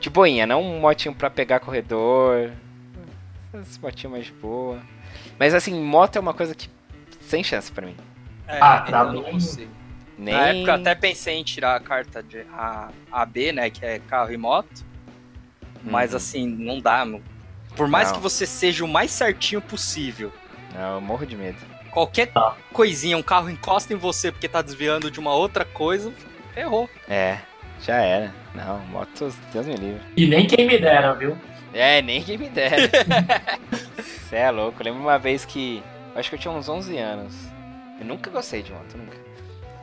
[0.00, 2.50] De boinha, não um motinho pra pegar corredor.
[3.52, 4.78] As motinhas mais de boa.
[5.42, 6.70] Mas assim, moto é uma coisa que.
[7.20, 7.96] sem chance pra mim.
[8.46, 9.72] É, Ah, pra eu não mim- consigo.
[10.16, 10.32] Nem.
[10.34, 13.68] Na época eu até pensei em tirar a carta de a, AB, né?
[13.68, 14.84] Que é carro e moto.
[15.82, 16.16] Mas Uhum.
[16.18, 17.04] assim, não dá.
[17.74, 18.18] Por mais Não.
[18.18, 20.32] que você seja o mais certinho possível,
[20.72, 21.58] Não, eu morro de medo.
[21.90, 22.54] qualquer Tá.
[22.72, 26.12] coisinha, um carro encosta em você porque tá desviando de uma outra coisa,
[26.54, 26.88] ferrou.
[27.08, 27.38] É,
[27.84, 28.32] já era.
[28.54, 30.02] Não, motos, Deus me livre.
[30.16, 31.36] E nem quem me dera, viu?
[31.72, 32.90] É, nem quem me dera.
[33.96, 34.80] Você é louco.
[34.80, 35.82] Eu lembro uma vez que.
[36.14, 37.34] Acho que eu tinha uns 11 anos.
[37.98, 39.16] Eu nunca gostei de moto, nunca.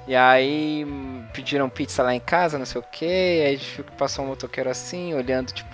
[0.07, 3.05] E aí hum, pediram pizza lá em casa, não sei o que.
[3.05, 5.69] Aí a gente passou um motoqueiro assim, olhando, tipo,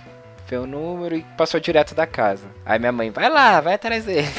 [0.46, 2.46] vê o número e passou direto da casa.
[2.64, 4.26] Aí minha mãe, vai lá, vai atrás dele.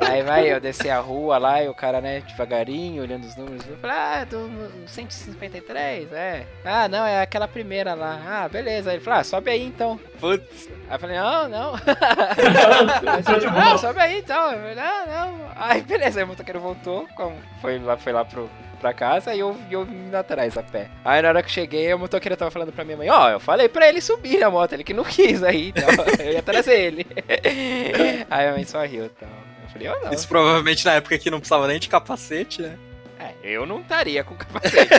[0.00, 3.66] aí vai, eu desci a rua lá e o cara, né, devagarinho, olhando os números.
[3.66, 4.50] Eu falei, ah, do
[4.86, 6.46] 153, é.
[6.64, 8.20] Ah, não, é aquela primeira lá.
[8.26, 8.90] Ah, beleza.
[8.90, 9.98] Aí ele falou, ah, sobe aí então.
[10.20, 11.72] Putz, Aí eu falei, não, não.
[13.24, 14.52] Tô de não, sobe aí então.
[14.52, 15.48] Eu falei, não, não.
[15.56, 18.48] Aí beleza, aí o motoqueiro voltou, como foi lá, foi lá pro,
[18.78, 20.88] pra casa e eu, e eu vim atrás a pé.
[21.04, 23.68] Aí na hora que cheguei, o motoqueiro tava falando pra minha mãe, ó, eu falei
[23.68, 27.06] pra ele subir na moto, ele que não quis aí, então eu ia trazer ele.
[28.30, 29.28] aí a mãe só riu e tal.
[29.64, 30.12] Eu falei, ó, não.
[30.12, 32.78] isso provavelmente na época que não precisava nem de capacete, né?
[33.20, 34.94] É, eu não estaria com capacete.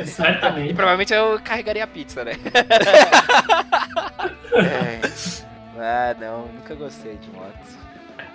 [0.00, 0.74] E Certamente.
[0.74, 2.32] provavelmente eu carregaria a pizza, né?
[4.54, 5.00] é.
[5.76, 7.78] Ah, não, nunca gostei de moto.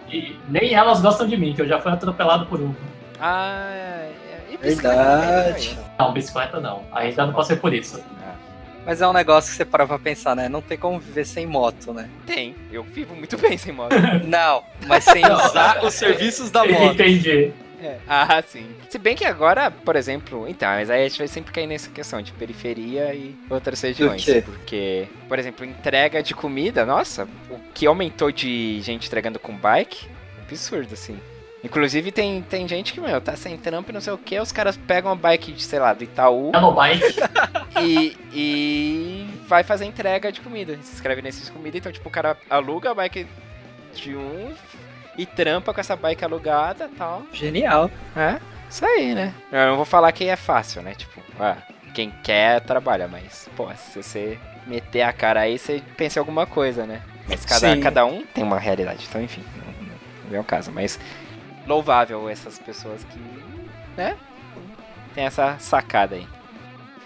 [0.09, 2.73] E nem elas gostam de mim, que eu já fui atropelado por um.
[3.19, 4.11] Ah, é.
[4.53, 5.75] E bicicleta Verdade.
[5.75, 5.83] né?
[5.99, 6.83] Não, bicicleta não.
[6.91, 8.01] Ainda não passei por isso.
[8.21, 8.35] Ah,
[8.85, 10.47] Mas é um negócio que você para pra pensar, né?
[10.47, 12.09] Não tem como viver sem moto, né?
[12.25, 13.95] Tem, eu vivo muito bem sem moto.
[14.27, 16.93] Não, mas sem usar os serviços da moto.
[16.93, 17.51] Entendi.
[17.81, 17.97] É.
[18.07, 18.65] Ah, sim.
[18.89, 21.89] Se bem que agora, por exemplo, então, mas aí a gente vai sempre cair nessa
[21.89, 24.23] questão de periferia e outras regiões.
[24.23, 24.41] quê?
[24.45, 30.07] Porque, por exemplo, entrega de comida, nossa, o que aumentou de gente entregando com bike,
[30.41, 31.19] absurdo, assim.
[31.63, 34.51] Inclusive tem, tem gente que, meu, tá sem trampo e não sei o que, os
[34.51, 37.03] caras pegam a bike, de, sei lá, do Itaú Hello Bike.
[37.81, 40.77] e, e vai fazer entrega de comida.
[40.81, 43.25] Se inscreve nesses comida, então, tipo, o cara aluga a bike
[43.95, 44.53] de um
[45.17, 47.23] e trampa com essa bike alugada e tal.
[47.31, 47.89] Genial.
[48.15, 48.39] É,
[48.69, 49.33] isso aí, né?
[49.51, 50.93] Eu não vou falar que é fácil, né?
[50.95, 51.57] Tipo, ah,
[51.93, 54.37] quem quer trabalha, mas, pô, se você
[54.67, 57.01] meter a cara aí, você pensa em alguma coisa, né?
[57.27, 57.79] Mas cada, Sim.
[57.79, 59.95] cada um tem uma realidade, então, enfim, não, não,
[60.29, 60.71] não é o caso.
[60.71, 60.99] Mas
[61.67, 63.19] louvável essas pessoas que,
[63.97, 64.17] né?
[65.13, 66.27] Tem essa sacada aí.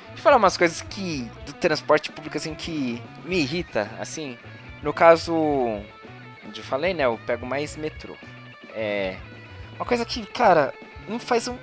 [0.08, 4.38] Deixa eu falar umas coisas que, do transporte público, assim, que me irrita, assim.
[4.82, 5.34] No caso,
[6.48, 7.06] onde eu falei, né?
[7.06, 8.16] Eu pego mais metrô.
[8.74, 9.18] É.
[9.76, 10.74] Uma coisa que, cara,
[11.08, 11.58] não faz um.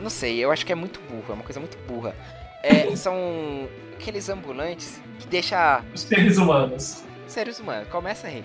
[0.00, 2.14] Não sei, eu acho que é muito burro, é uma coisa muito burra.
[2.62, 7.02] É, são aqueles ambulantes que deixa Os seres humanos.
[7.26, 8.44] seres humanos, começa a rir.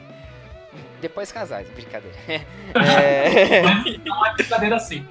[1.04, 2.16] Depois casais, brincadeira.
[2.28, 3.62] É,
[4.06, 5.06] Não é brincadeira assim.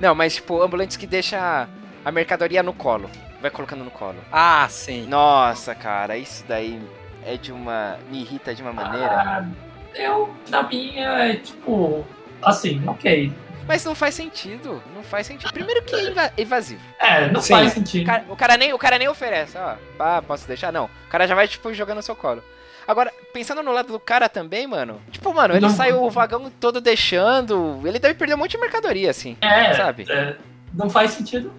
[0.00, 1.68] Não, mas tipo, ambulantes que deixa
[2.04, 3.08] a mercadoria no colo.
[3.40, 4.16] Vai colocando no colo.
[4.32, 5.06] Ah, sim.
[5.06, 6.82] Nossa, cara, isso daí
[7.24, 7.98] é de uma.
[8.10, 9.06] me irrita de uma maneira.
[9.14, 9.46] Ah,
[9.94, 12.04] eu, na minha, é tipo.
[12.42, 13.32] Assim, ok.
[13.68, 14.82] Mas não faz sentido.
[14.92, 15.52] Não faz sentido.
[15.52, 16.82] Primeiro que é inva- invasivo.
[16.98, 17.52] É, não Sim.
[17.54, 18.06] faz O sentido.
[18.06, 19.76] cara, o cara nem, o cara nem oferece, ó.
[20.00, 20.72] Ah, posso deixar?
[20.72, 20.86] Não.
[20.86, 22.42] O cara já vai, tipo, jogando no seu colo.
[22.86, 25.00] Agora, pensando no lado do cara também, mano.
[25.10, 25.70] Tipo, mano, ele Não.
[25.70, 27.80] saiu o vagão todo deixando.
[27.84, 29.36] Ele deve perder um monte de mercadoria, assim.
[29.40, 30.06] É, sabe?
[30.08, 30.36] é,
[30.72, 31.52] não faz sentido.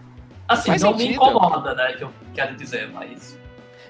[0.47, 1.15] Assim, Faz não me sentido.
[1.15, 1.93] incomoda, né?
[1.93, 3.37] Que eu quero dizer, mas.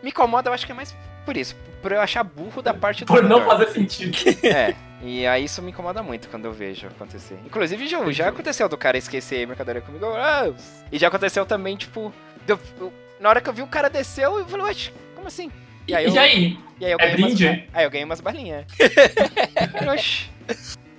[0.02, 1.56] Me incomoda, eu acho que é mais por isso.
[1.84, 3.14] Por eu achar burro da parte do.
[3.14, 4.18] Por não fazer sentido.
[4.44, 4.74] É.
[5.04, 7.38] E aí isso me incomoda muito quando eu vejo acontecer.
[7.46, 10.08] Inclusive, já, já aconteceu do cara esquecer mercadoria comigo.
[10.16, 10.52] ah,
[10.92, 12.12] E já aconteceu também, tipo.
[12.48, 14.74] eu- eu- na hora que eu vi o cara desceu, eu falei, ué,
[15.16, 15.52] como assim?
[15.88, 16.60] E, aí eu- e aí?
[16.80, 17.70] E aí eu É ganhei umas, brinde?
[17.74, 18.66] aí eu ganhei umas balinhas.
[19.94, 20.30] Oxi.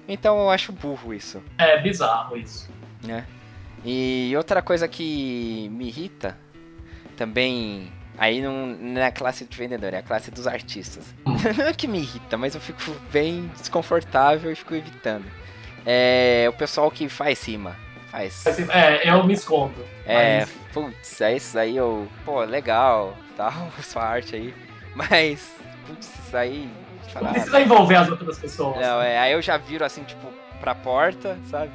[0.08, 2.68] Então eu acho burro isso, É bizarro isso.
[3.04, 3.24] né?
[3.84, 6.36] E outra coisa que me irrita
[7.16, 7.92] também.
[8.16, 11.04] Aí não, não é a classe de vendedor, é a classe dos artistas.
[11.56, 15.24] Não é que me irrita, mas eu fico bem desconfortável e fico evitando.
[15.86, 17.76] É o pessoal que faz cima.
[18.10, 18.44] Faz.
[18.70, 19.84] É, eu me escondo.
[20.04, 22.08] É, Mas- putz, é isso aí eu.
[22.24, 24.52] Pô, legal, tal, sua arte aí.
[25.08, 25.54] Mas,
[25.86, 26.68] putz, isso aí.
[27.20, 28.76] Não precisa envolver as outras pessoas.
[28.80, 30.26] Não, é, aí eu já viro assim, tipo,
[30.60, 31.70] pra porta, sabe?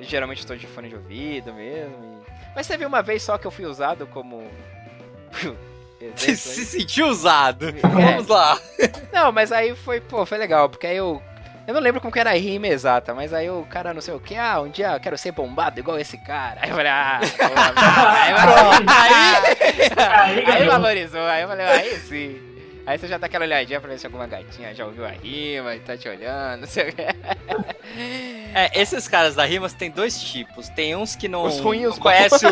[0.00, 2.22] E geralmente estou de fone de ouvido mesmo.
[2.26, 4.42] e- Mas teve uma vez só que eu fui usado como.
[6.14, 7.70] Se, se sentiu usado.
[7.70, 7.72] É.
[7.72, 8.56] Vamos lá.
[9.12, 11.20] Não, mas aí foi, pô, foi legal, porque aí eu.
[11.68, 14.14] Eu não lembro como que era a rima exata, mas aí o cara não sei
[14.14, 16.60] o que, ah, um dia eu quero ser bombado igual esse cara.
[16.62, 17.44] Aí eu falei, ah, pô,
[18.90, 19.36] aí,
[20.24, 22.47] aí, Aí aí valorizou, aí eu falei, aí sim.
[22.88, 25.74] Aí você já dá aquela olhadinha pra ver se alguma gatinha já ouviu a rima
[25.74, 27.02] e tá te olhando, não sei o que.
[28.54, 30.68] É, esses caras da rimas tem dois tipos.
[30.70, 32.50] Tem uns que não, Os ruins e os não conhece o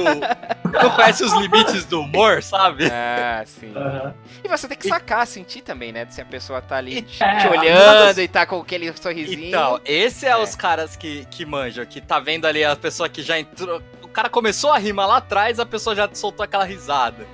[0.83, 2.85] não conhece os limites do humor, sabe?
[2.93, 3.73] Ah, sim.
[3.75, 4.15] Aham.
[4.45, 6.07] E você tem que sacar, sentir também, né?
[6.11, 9.47] Se a pessoa tá ali te, É, te olhando das- e tá com aquele sorrisinho.
[9.49, 10.37] Então, esse é, É.
[10.37, 13.81] os caras que, que manjam, que tá vendo ali a pessoa que já entrou.
[14.03, 17.27] O cara começou a rima lá atrás, a pessoa já soltou aquela risada.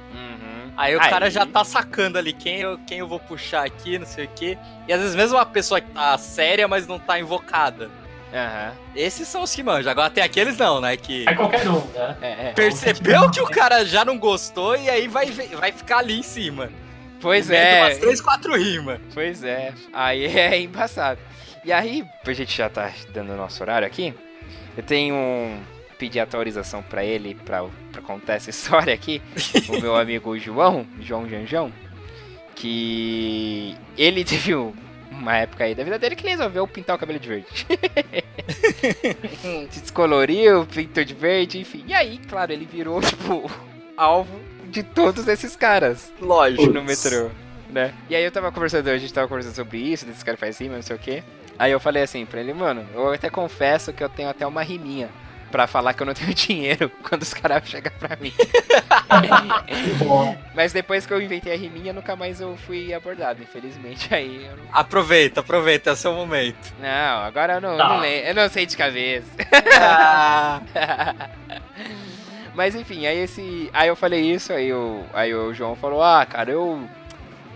[0.72, 0.78] Uhum.
[0.78, 4.06] Aí o cara já tá sacando ali quem eu, quem eu vou puxar aqui, não
[4.06, 4.58] sei o quê.
[4.88, 7.90] E às vezes mesmo uma pessoa que tá séria, mas não tá invocada.
[8.32, 8.72] Aham.
[8.96, 9.90] Esses são os que manjam.
[9.90, 10.96] Agora tem aqueles não, né?
[10.96, 12.16] Que É qualquer um, né?
[12.22, 12.52] É, é.
[12.52, 16.70] percebeu que o cara já não gostou e aí vai, vai ficar ali em cima.
[17.20, 17.82] Pois é.
[17.82, 18.98] Umas três, quatro rimas.
[19.14, 19.72] Pois é.
[19.92, 21.20] Aí é embaçado.
[21.64, 24.12] E aí, a gente já tá dando o nosso horário aqui.
[24.76, 25.60] Eu tenho um.
[26.02, 29.22] Pedir autorização pra ele pra, pra contar essa história aqui.
[29.68, 31.72] o meu amigo João, João Janjão.
[32.56, 34.72] Que ele teve um-
[35.12, 37.66] uma época aí da vida dele que ele resolveu pintar o cabelo de verde.
[39.70, 41.84] Se descoloriu, pintou de verde, enfim.
[41.86, 43.48] E aí, claro, ele virou, tipo,
[43.96, 44.40] alvo
[44.70, 46.66] de todos esses caras Lógico.
[46.66, 47.30] no metrô,
[47.70, 47.94] né?
[48.10, 50.74] E aí eu tava conversando, a gente tava conversando sobre isso, desse cara faz rima,
[50.74, 51.22] não sei o quê.
[51.58, 54.62] Aí eu falei assim pra ele, mano, eu até confesso que eu tenho até uma
[54.64, 55.08] riminha
[55.52, 58.32] pra falar que eu não tenho dinheiro quando os caras chegam pra mim.
[60.54, 64.12] Mas depois que eu inventei a riminha, nunca mais eu fui abordado, infelizmente.
[64.12, 64.64] Aí eu não...
[64.72, 66.72] Aproveita, aproveita, é o seu momento.
[66.80, 67.88] Não, agora eu não, Tá.
[67.88, 69.26] não lembro, eu não sei de cabeça.
[72.54, 73.70] Mas enfim, aí esse.
[73.72, 76.86] Aí eu falei isso, aí o, aí o João falou, ah, cara, eu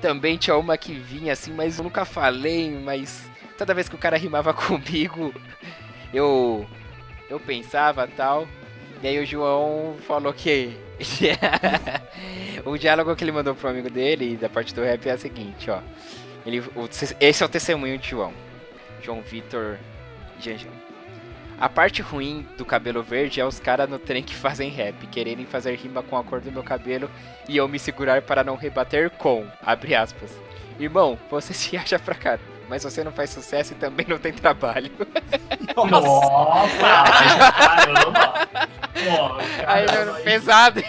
[0.01, 3.29] também tinha uma que vinha assim, mas eu nunca falei, mas
[3.59, 5.35] toda vez que o cara rimava comigo,
[6.15, 6.67] eu.
[7.29, 8.47] Eu pensava tal.
[9.03, 10.77] E aí o João falou que.
[12.65, 15.71] o diálogo que ele mandou pro amigo dele da parte do rap é a seguinte,
[15.71, 15.81] ó.
[16.45, 16.89] Ele, o-
[17.21, 18.33] esse é o testemunho de João.
[19.03, 19.77] João Vitor
[20.41, 20.71] Janjan.
[21.59, 25.47] A parte ruim do cabelo verde é os caras no trem que fazem rap, quererem
[25.47, 27.11] fazer rima com a cor do meu cabelo
[27.49, 30.31] e eu me segurar para não rebater com, abre aspas.
[30.79, 32.39] Irmão, você se acha pra cá,
[32.69, 34.91] mas você não faz sucesso e também não tem trabalho.
[35.91, 36.79] Nossa,
[37.53, 38.35] caramba.
[39.67, 40.83] Aí, caramba, mano, aí- pesado.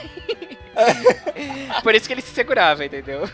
[1.83, 3.29] Por isso que ele se segurava, entendeu?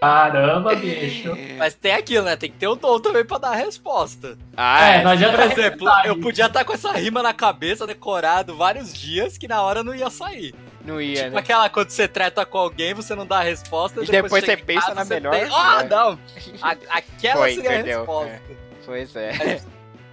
[0.00, 1.36] Caramba, bicho.
[1.56, 2.36] Mas tem aquilo, né?
[2.36, 4.36] Tem que ter o dom também pra dar a resposta.
[4.56, 8.54] Ah, É, não adianta Por exemplo, eu podia estar com essa rima na cabeça, decorado
[8.56, 10.54] vários dias, que na hora não ia sair.
[10.86, 11.40] Não ia, tipo né?
[11.40, 14.64] aquela quando você treta com alguém, você não dá a resposta, E depois chega você
[14.64, 15.88] pensa casa, na você melhor, tem- Ah, né?
[15.90, 16.18] não!
[16.62, 18.40] A- aquela Foi, seria perdeu, a resposta.
[18.86, 19.60] Pois é.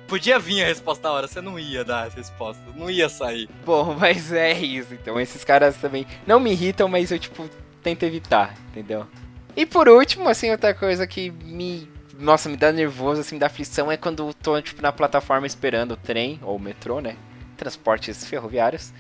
[0.08, 3.50] Podia vir a resposta na hora, você não ia dar a resposta, não ia sair.
[3.66, 4.94] Bom, mas é isso.
[4.94, 7.50] Então, esses caras também não me irritam, mas eu, tipo,
[7.82, 9.08] tento evitar, entendeu?
[9.56, 11.90] E por último, assim, outra coisa que me.
[12.20, 15.48] Nossa, me dá nervoso, assim, me dá aflição é quando eu tô, tipo, na plataforma
[15.48, 17.16] esperando o trem, ou o metrô, né?
[17.58, 18.92] Transportes ferroviários.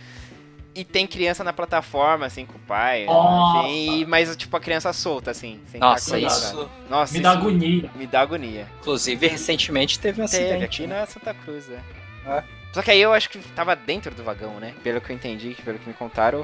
[0.75, 3.05] E tem criança na plataforma, assim, com o pai.
[3.05, 5.59] Enfim, e- mas, tipo, a criança solta, assim.
[5.67, 6.69] sem Nossa, tá isso.
[6.89, 7.91] Nossa, Me dá agonia.
[7.95, 8.67] me dá agonia.
[8.81, 10.63] Inclusive, recentemente teve um Teve acidente.
[10.65, 11.79] aqui na Santa Cruz, né?
[12.25, 12.43] É.
[12.73, 14.73] Só que aí eu acho que tava dentro do vagão, né?
[14.83, 16.43] Pelo que eu entendi, pelo que me contaram,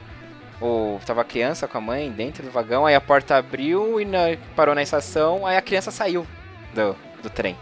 [0.62, 4.06] o, tava a criança com a mãe dentro do vagão, aí a porta abriu e
[4.06, 6.28] na- parou na estação, aí a criança saiu
[6.76, 7.58] do, do trem.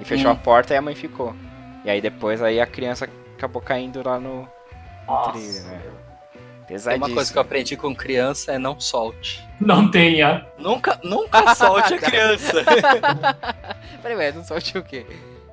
[0.00, 0.34] E fechou Hum.
[0.34, 1.34] a porta e a mãe ficou.
[1.84, 4.46] E aí depois aí a criança acabou caindo lá no
[5.32, 5.68] trilho, Nossa.
[5.68, 5.82] né?
[6.72, 7.06] Tem Pesadíssimo.
[7.06, 9.46] uma coisa que eu aprendi com criança é não solte.
[9.60, 10.46] Não tenha.
[10.58, 12.64] Nunca, nunca solte a criança.
[14.02, 15.06] Peraí, mas não solte o quê?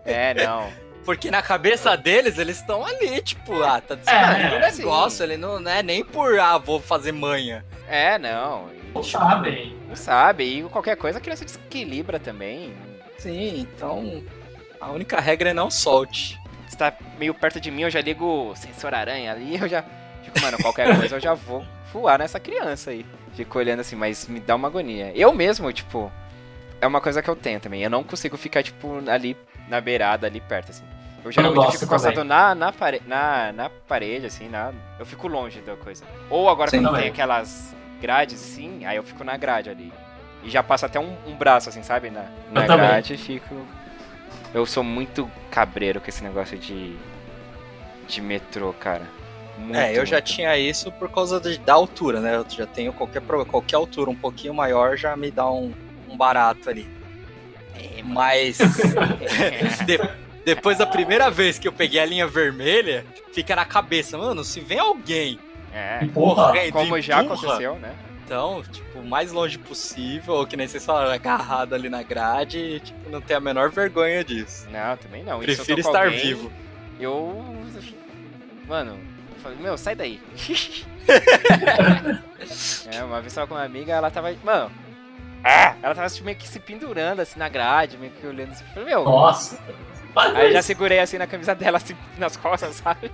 [0.05, 0.69] É, não.
[1.03, 4.77] Porque na cabeça deles, eles estão ali, tipo, ah, tá É, descobrindo o sim.
[4.79, 5.23] negócio.
[5.23, 7.65] Ele não, não é nem por, ah, vou fazer manha.
[7.87, 8.69] É, não.
[8.93, 9.75] Não sabem.
[9.87, 12.73] Não sabe, e qualquer coisa a criança desequilibra também.
[13.17, 14.23] Sim, então
[14.79, 16.39] a única regra é não solte.
[16.67, 19.83] Você tá meio perto de mim, eu já ligo o sensor aranha ali, eu já.
[20.29, 23.05] Fico, mano, qualquer coisa eu já vou voar nessa criança aí.
[23.33, 25.11] Fico olhando assim, mas me dá uma agonia.
[25.15, 26.11] Eu mesmo, tipo,
[26.79, 27.83] é uma coisa que eu tenho também.
[27.83, 29.35] Eu não consigo ficar, tipo, ali
[29.67, 30.83] na beirada, ali perto, assim.
[31.23, 34.71] Eu geralmente gosto fico encostado na, na, pare na, na parede, assim, na...
[34.97, 36.05] eu fico longe da coisa.
[36.29, 37.01] Ou agora Sim, quando também.
[37.01, 39.91] tem aquelas grades, assim, aí eu fico na grade ali.
[40.43, 42.09] E já passa até um, um braço, assim, sabe?
[42.09, 42.87] Na, na também.
[42.87, 43.55] grade e fico.
[44.53, 46.95] Eu sou muito cabreiro com esse negócio de.
[48.07, 49.03] de metrô, cara.
[49.59, 52.35] Muito, é, eu já tinha isso por causa de- da altura, né?
[52.37, 55.73] Eu já tenho qualquer, qualquer altura um pouquinho maior já me dá um,
[56.09, 56.87] um barato ali.
[57.75, 58.57] É, Mas
[59.85, 59.99] de-
[60.45, 64.59] depois da primeira vez que eu peguei a linha vermelha, fica na cabeça, mano, se
[64.59, 65.37] vem alguém
[65.73, 66.03] É.
[66.03, 66.47] Empurra.
[66.47, 67.93] correndo Como e já empurra, aconteceu, né?
[68.25, 72.57] então, tipo, o mais longe possível, ou que nem vocês falaram, agarrado ali na grade,
[72.57, 74.67] e, tipo, não ter a menor vergonha disso.
[74.71, 75.39] Não, também não.
[75.39, 76.51] Prefiro estar alguém, vivo.
[76.99, 77.43] Eu.
[78.67, 78.99] Mano, eu
[79.39, 80.21] falei, meu, sai daí.
[82.93, 84.33] é, uma vez tava com uma amiga, ela tava.
[84.43, 84.71] Mano.
[85.43, 88.63] Ah, ela tava tipo, meio que se pendurando assim na grade, meio que olhando assim.
[88.67, 89.03] eu Falei, meu.
[89.05, 89.57] Nossa.
[90.15, 93.09] Aí eu já segurei assim na camisa dela, assim, nas costas, sabe?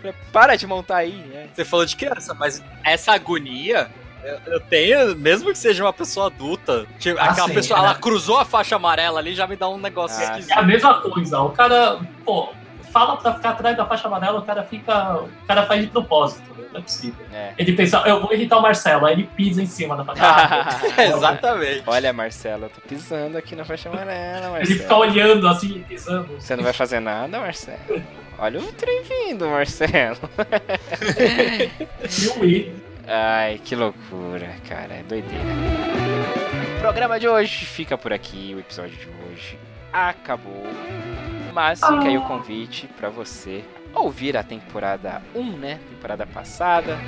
[0.00, 1.48] Falei, Para de montar aí, né?
[1.52, 3.90] Você falou de criança, mas essa agonia.
[4.46, 7.82] eu- tenho, mesmo que seja uma pessoa adulta, tipo, Ah, aquela sim, pessoa, é.
[7.82, 10.64] ela cruzou a faixa amarela ali, já me dá um negócio Ah, É a esquisito.
[10.64, 11.40] mesma coisa.
[11.40, 12.52] O cara, pô,
[12.88, 15.16] fala pra ficar atrás da faixa amarela, o cara fica.
[15.16, 16.42] O cara faz de propósito.
[16.56, 16.64] né?
[16.72, 17.26] Não é possível.
[17.32, 17.52] É.
[17.56, 20.76] Ele pensa, eu vou irritar o Marcelo, aí ele pisa em cima da faixa amarela.
[21.16, 21.82] Exatamente.
[21.86, 25.00] Olha, Marcelo, eu tô pisando aqui na faixa amarela, Ele fica Marcelo.
[25.00, 26.28] olhando assim, pisando.
[26.38, 27.78] Você não vai fazer nada, Marcelo?
[28.38, 30.18] Olha o trem vindo, Marcelo.
[32.22, 32.72] E o I.
[33.06, 34.94] Ai, que loucura, cara.
[34.94, 35.44] É doideira.
[36.76, 38.52] O programa de hoje fica por aqui.
[38.54, 39.58] O episódio de hoje
[39.92, 40.66] acabou.
[41.52, 45.80] Mas fica aí o convite pra você ouvir a temporada 1, né?
[45.90, 46.98] Temporada passada.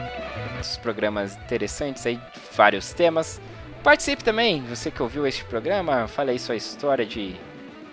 [0.61, 2.21] Os programas interessantes aí,
[2.55, 3.41] vários temas.
[3.83, 7.35] Participe também, você que ouviu este programa, fale aí sua história de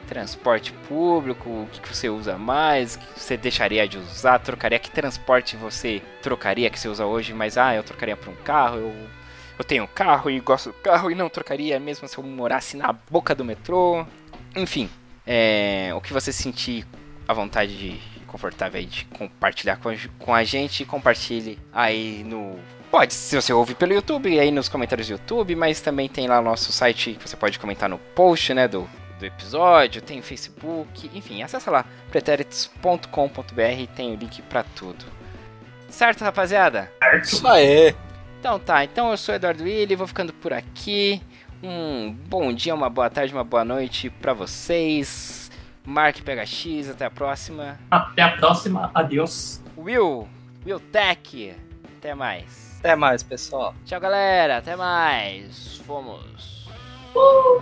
[0.08, 4.80] transporte público, o que que você usa mais, o que você deixaria de usar, trocaria,
[4.80, 8.78] que transporte você trocaria que você usa hoje, mas ah, eu trocaria por um carro,
[8.78, 8.93] eu,
[9.60, 12.76] eu tenho um carro e gosto do carro e não trocaria mesmo se eu morasse
[12.76, 14.06] na boca do metrô.
[14.56, 14.89] Enfim,
[15.28, 16.88] é, o que você sentir
[17.28, 22.58] à vontade de confortável aí de compartilhar com a, com a gente, compartilhe aí no
[22.90, 26.40] Pode, se você ouve pelo YouTube, aí nos comentários do YouTube, mas também tem lá
[26.40, 31.12] o nosso site que você pode comentar no post, né, do, do episódio, tem Facebook,
[31.14, 35.04] enfim, acessa lá, pretéritos.com.br, tem o link pra tudo.
[35.90, 36.90] Certo, rapaziada?
[37.22, 37.94] Isso aí.
[38.40, 41.22] Então tá, então eu sou o Eduardo Willi, vou ficando por aqui.
[41.62, 45.51] Um bom dia, uma boa tarde, uma boa noite pra vocês.
[45.84, 47.80] Mark PHX, até a próxima.
[47.89, 48.91] Até a próxima.
[48.93, 49.62] Adeus.
[49.78, 50.28] Will,
[50.66, 51.55] Will Tech,
[51.97, 52.78] até mais.
[52.80, 53.74] Até mais, pessoal.
[53.86, 54.58] Tchau, galera.
[54.58, 55.78] Até mais.
[55.86, 56.68] Fomos.
[57.16, 57.62] Uh!